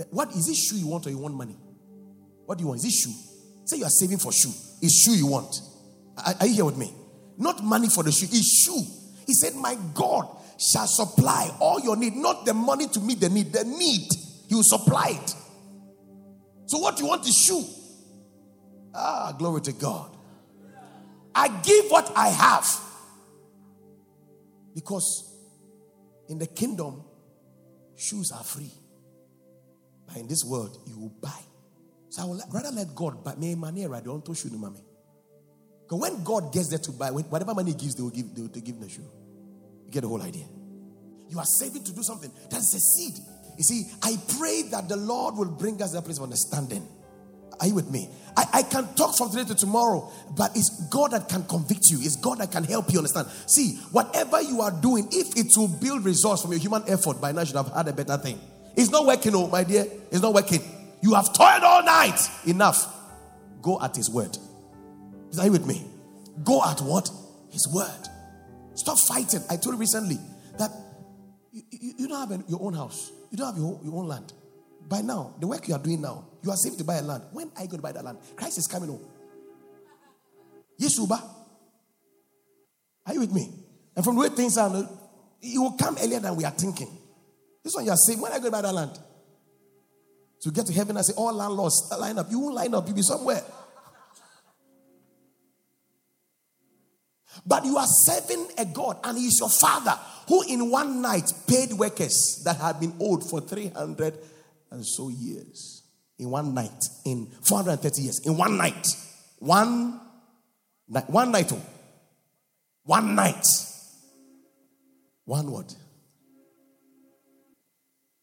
[0.10, 1.56] What is this shoe you want or you want money?
[2.46, 2.80] What do you want?
[2.80, 3.14] Is it shoe?
[3.66, 4.52] Say you are saving for shoe.
[4.82, 5.62] It's shoe you want.
[6.18, 6.94] Are, are you here with me?
[7.38, 8.28] Not money for the shoe.
[8.30, 8.84] It's shoe.
[9.26, 10.28] He said, My God
[10.62, 14.08] shall supply all your need, not the money to meet the need, the need.
[14.48, 15.36] He will supply it.
[16.68, 17.64] So what you want is shoe.
[18.94, 20.16] Ah, glory to God.
[21.34, 22.80] I give what I have.
[24.76, 25.34] Because
[26.30, 27.04] in the kingdom,
[27.98, 28.72] shoes are free.
[30.08, 31.40] But in this world, you will buy.
[32.10, 34.84] So I would rather let God buy me money right don't shoe no mommy.
[35.84, 38.42] Because when God gets there to buy, whatever money he gives, they will give, they
[38.42, 39.10] will give the shoe.
[39.92, 40.46] You get the whole idea.
[41.28, 42.32] You are saving to do something.
[42.50, 43.14] That's a seed.
[43.58, 46.88] You see, I pray that the Lord will bring us a place of understanding.
[47.60, 48.10] Are you with me?
[48.38, 51.98] I, I can talk from today to tomorrow, but it's God that can convict you.
[52.00, 53.28] It's God that can help you understand.
[53.48, 57.34] See, whatever you are doing, if it will build results from your human effort, by
[57.34, 58.40] now you should have had a better thing.
[58.78, 59.86] It's not working, oh, my dear.
[60.10, 60.62] It's not working.
[61.02, 62.18] You have toiled all night.
[62.48, 62.88] Enough.
[63.62, 64.38] Go at his word.
[65.38, 65.86] Are you with me?
[66.44, 67.12] Go at what?
[67.52, 68.08] His word.
[68.82, 69.44] Stop fighting.
[69.48, 70.18] I told you recently
[70.58, 70.72] that
[71.52, 74.34] you, you, you don't have your own house, you don't have your, your own land.
[74.90, 77.26] By now, the work you are doing now, you are saving to buy a land.
[77.32, 78.18] When are you going to buy that land?
[78.36, 79.06] Christ is coming home.
[80.80, 81.22] Yes, Uba.
[83.06, 83.54] Are you with me?
[83.96, 86.90] And from the way things are, it will come earlier than we are thinking.
[87.64, 88.98] This one you are saying, when I go to buy that land?
[90.42, 92.32] To get to heaven, I say, all landlords line up.
[92.32, 93.44] You won't line up, you'll be somewhere.
[97.46, 101.32] But you are serving a God, and He is your Father, who in one night
[101.48, 104.18] paid workers that had been owed for 300
[104.72, 105.84] and so years.
[106.20, 108.88] In one night, in 430 years, in one night.
[109.40, 110.00] One
[110.88, 111.62] night, one night, oh.
[112.84, 113.46] one night.
[115.26, 115.74] One word.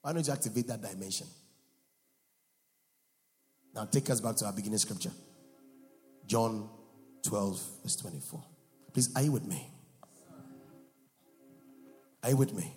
[0.02, 1.26] Why don't you activate that dimension?
[3.74, 5.12] Now take us back to our beginning scripture.
[6.26, 6.68] John
[7.26, 8.44] 12, verse 24.
[8.98, 9.70] Please, are you with me?
[12.24, 12.74] Are you with me?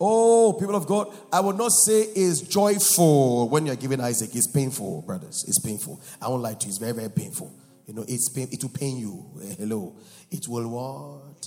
[0.00, 4.34] Oh, people of God, I would not say it's joyful when you're giving Isaac.
[4.34, 5.44] It's painful, brothers.
[5.46, 6.00] It's painful.
[6.22, 6.70] I won't lie to you.
[6.70, 7.52] It's very, very painful.
[7.84, 9.22] You know, it's pain, it will pain you.
[9.58, 9.96] Hello.
[10.30, 11.46] It will what?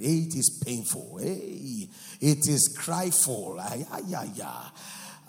[0.00, 1.18] It is painful.
[1.20, 1.90] Hey,
[2.22, 3.60] it is cryful.
[4.06, 4.70] Yeah.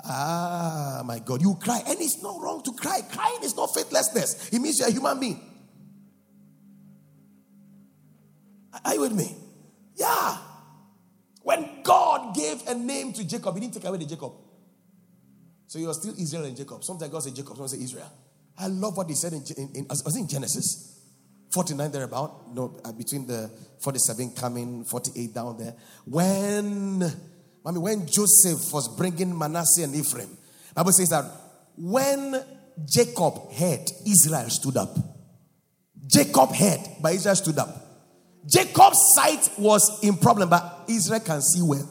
[0.05, 1.41] Ah, my God.
[1.41, 1.81] You cry.
[1.85, 3.01] And it's not wrong to cry.
[3.11, 4.53] Crying is not faithlessness.
[4.53, 5.47] It means you're a human being.
[8.85, 9.35] Are you with me?
[9.95, 10.37] Yeah.
[11.43, 14.31] When God gave a name to Jacob, he didn't take away the Jacob.
[15.67, 16.83] So you're still Israel and Jacob.
[16.83, 18.11] Sometimes God said Jacob, sometimes say Israel.
[18.57, 20.91] I love what he said in, in, in was in Genesis
[21.51, 23.49] 49 thereabout, no, uh, between the
[23.81, 25.75] 47 coming, 48 down there.
[26.05, 27.03] When,
[27.65, 30.37] I mean, when Joseph was bringing Manasseh and Ephraim,
[30.73, 31.25] Bible says that
[31.75, 32.35] when
[32.85, 34.95] Jacob heard, Israel stood up.
[36.07, 37.90] Jacob heard, but Israel stood up.
[38.47, 41.89] Jacob's sight was in problem, but Israel can see well.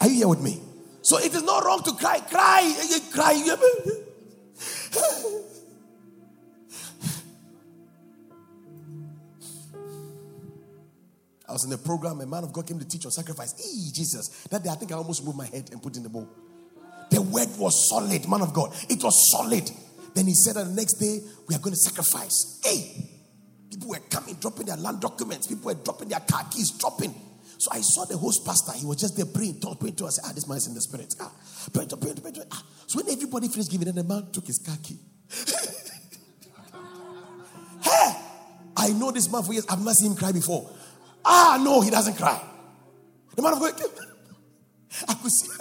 [0.00, 0.60] Are you here with me?
[1.02, 3.32] So it is not wrong to cry, cry, eh, eh, cry.
[11.48, 13.52] I was in the program, a man of God came to teach on sacrifice.
[13.58, 14.46] Hey, Jesus.
[14.48, 16.26] That day, I think I almost moved my head and put in the bowl.
[17.10, 18.72] The word was solid, man of God.
[18.88, 19.70] It was solid.
[20.14, 22.58] Then he said that the next day, we are going to sacrifice.
[22.64, 23.11] Hey,
[23.72, 25.46] people were coming, dropping their land documents.
[25.46, 27.14] People were dropping their car keys, dropping.
[27.58, 28.72] So I saw the host pastor.
[28.72, 30.20] He was just there praying, talking, praying to us.
[30.24, 31.14] Ah, this man is in the spirit.
[31.20, 31.32] Ah,
[31.72, 32.48] praying, praying, praying, praying.
[32.50, 32.64] Ah.
[32.86, 34.98] So when everybody finished giving, then the man took his car key.
[37.82, 38.16] hey,
[38.76, 39.64] I know this man for years.
[39.68, 40.68] I've never seen him cry before.
[41.24, 42.42] Ah, no, he doesn't cry.
[43.34, 43.72] The man of God,
[45.08, 45.48] I could see.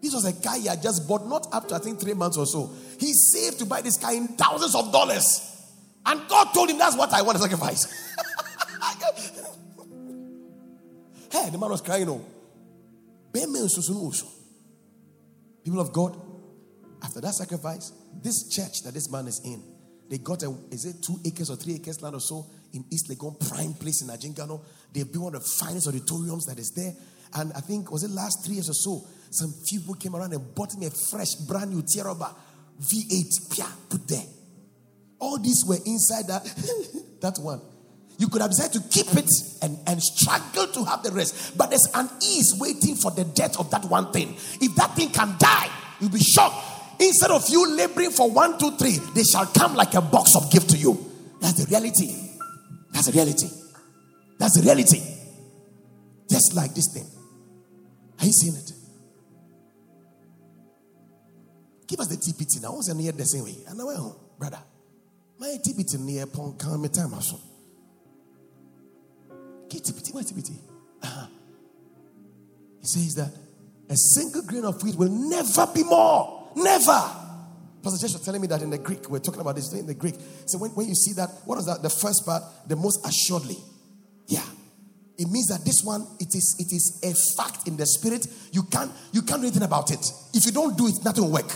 [0.00, 2.38] this was a car he had just bought, not up to I think three months
[2.38, 2.70] or so.
[2.98, 5.51] He saved to buy this car in thousands of dollars.
[6.04, 7.84] And God told him that's what I want to sacrifice.
[11.32, 12.08] hey, the man was crying.
[12.08, 12.24] Oh.
[15.64, 16.20] People of God,
[17.02, 17.92] after that sacrifice,
[18.22, 19.62] this church that this man is in,
[20.10, 23.08] they got a, is it two acres or three acres land or so in East
[23.08, 24.60] Legon, prime place in Agyenkano.
[24.92, 26.92] They've been one of the finest auditoriums that is there.
[27.34, 30.54] And I think, was it last three years or so, some people came around and
[30.54, 34.24] bought me a fresh, brand new Tierra V8, pia, put there.
[35.22, 36.42] All these were inside that,
[37.20, 37.60] that one.
[38.18, 39.30] You could have decided to keep it
[39.62, 41.56] and, and struggle to have the rest.
[41.56, 44.34] But there's an ease waiting for the death of that one thing.
[44.60, 45.70] If that thing can die,
[46.00, 47.00] you'll be shocked.
[47.00, 50.50] Instead of you laboring for one, two, three, they shall come like a box of
[50.50, 50.98] gift to you.
[51.40, 52.12] That's the reality.
[52.90, 53.48] That's the reality.
[54.38, 55.02] That's the reality.
[56.28, 57.06] Just like this thing.
[58.18, 58.72] Are you seeing it?
[61.86, 62.72] Give us the TPT now.
[62.72, 63.54] What's near the same way?
[63.68, 64.58] And I know, brother.
[65.42, 67.10] My TPT near pon can me time
[69.68, 70.14] TPT.
[70.14, 70.52] Why TPT?
[71.02, 71.26] Uh-huh.
[72.80, 73.32] He says that
[73.90, 76.52] a single grain of wheat will never be more.
[76.54, 77.02] Never.
[77.82, 79.94] Pastor Josh was telling me that in the Greek, we're talking about this in the
[79.94, 80.14] Greek.
[80.46, 81.82] So when, when you see that, what is that?
[81.82, 83.58] The first part, the most assuredly.
[84.28, 84.44] Yeah.
[85.18, 88.28] It means that this one, it is it is a fact in the spirit.
[88.52, 90.06] You can't you can't do anything about it.
[90.34, 91.52] If you don't do it, nothing will work.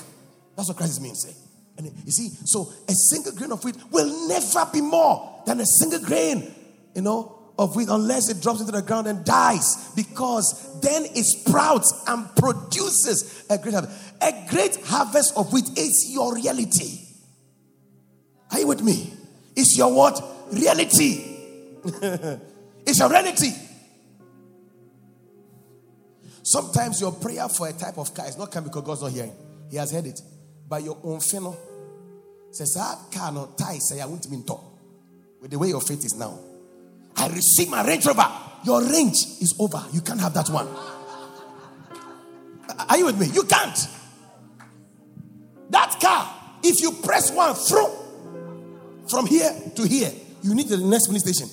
[0.57, 1.22] That's what Christ means.
[1.22, 1.45] Say.
[1.78, 5.66] And you see, so a single grain of wheat will never be more than a
[5.66, 6.54] single grain,
[6.94, 11.24] you know, of wheat unless it drops into the ground and dies because then it
[11.24, 14.14] sprouts and produces a great harvest.
[14.20, 17.00] A great harvest of wheat is your reality.
[18.50, 19.12] Are you with me?
[19.54, 20.22] It's your what?
[20.52, 21.24] Reality.
[22.86, 23.52] it's your reality.
[26.42, 29.34] Sometimes your prayer for a type of car is not coming because God's not hearing.
[29.70, 30.20] He has heard it.
[30.68, 31.56] By your own fennel.
[32.50, 34.64] Says, that cannot tie say I won't mean talk.
[35.40, 36.38] With the way your faith is now.
[37.16, 38.28] I receive my Range Rover.
[38.64, 39.84] Your range is over.
[39.92, 40.68] You can't have that one.
[42.88, 43.26] Are you with me?
[43.26, 43.78] You can't.
[45.70, 47.90] That car, if you press one through
[49.08, 50.12] from here to here,
[50.42, 51.48] you need the next police station.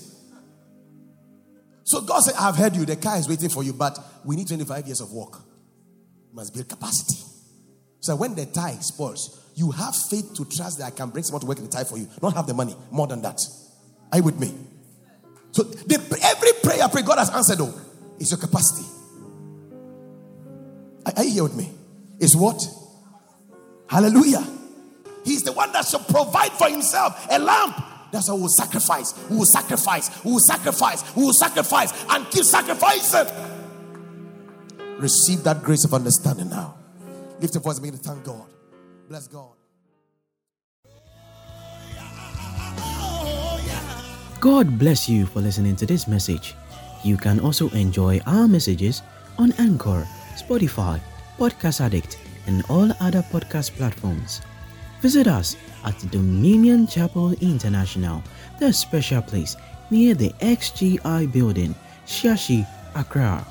[1.83, 2.85] So God said, I've heard you.
[2.85, 5.33] The car is waiting for you, but we need 25 years of work.
[6.29, 7.32] You must build capacity.
[8.03, 11.39] So when the tie spoils, you have faith to trust that I can bring someone
[11.39, 12.09] to work in the tie for you.
[12.21, 12.75] Not have the money.
[12.91, 13.39] More than that.
[14.11, 14.53] Are you with me?
[15.51, 17.73] So the, every prayer pray God has answered though
[18.19, 18.85] is your capacity.
[21.05, 21.71] Are, are you here with me?
[22.19, 22.61] Is what?
[23.87, 24.45] Hallelujah.
[25.23, 27.81] He's the one that shall provide for himself a lamp.
[28.11, 29.17] That's why we will sacrifice.
[29.29, 30.25] We will sacrifice.
[30.25, 31.15] We will sacrifice.
[31.15, 33.33] We will sacrifice and keep sacrificing.
[34.97, 36.82] Receive that grace of understanding now.
[37.39, 38.45] Lift your voice and begin to thank God.
[39.09, 39.53] Bless God.
[44.39, 46.53] God bless you for listening to this message.
[47.03, 49.01] You can also enjoy our messages
[49.37, 50.05] on Anchor,
[50.35, 50.99] Spotify,
[51.37, 52.17] Podcast Addict,
[52.47, 54.41] and all other podcast platforms.
[55.01, 55.55] Visit us
[55.85, 58.21] at Dominion Chapel International,
[58.59, 59.55] the special place
[59.91, 61.73] near the XGI building,
[62.05, 63.45] Shiashie, Accra.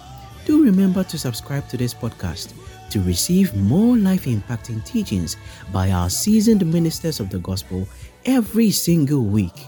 [0.44, 2.52] Do remember to subscribe to this podcast
[2.92, 5.36] to receive more life impacting teachings
[5.72, 7.88] by our seasoned ministers of the gospel
[8.26, 9.66] every single week.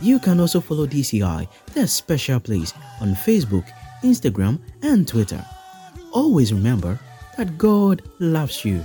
[0.00, 3.66] You can also follow DCI, the special place, on Facebook,
[4.04, 5.44] Instagram, and Twitter.
[6.12, 6.98] Always remember
[7.36, 8.84] that God loves you.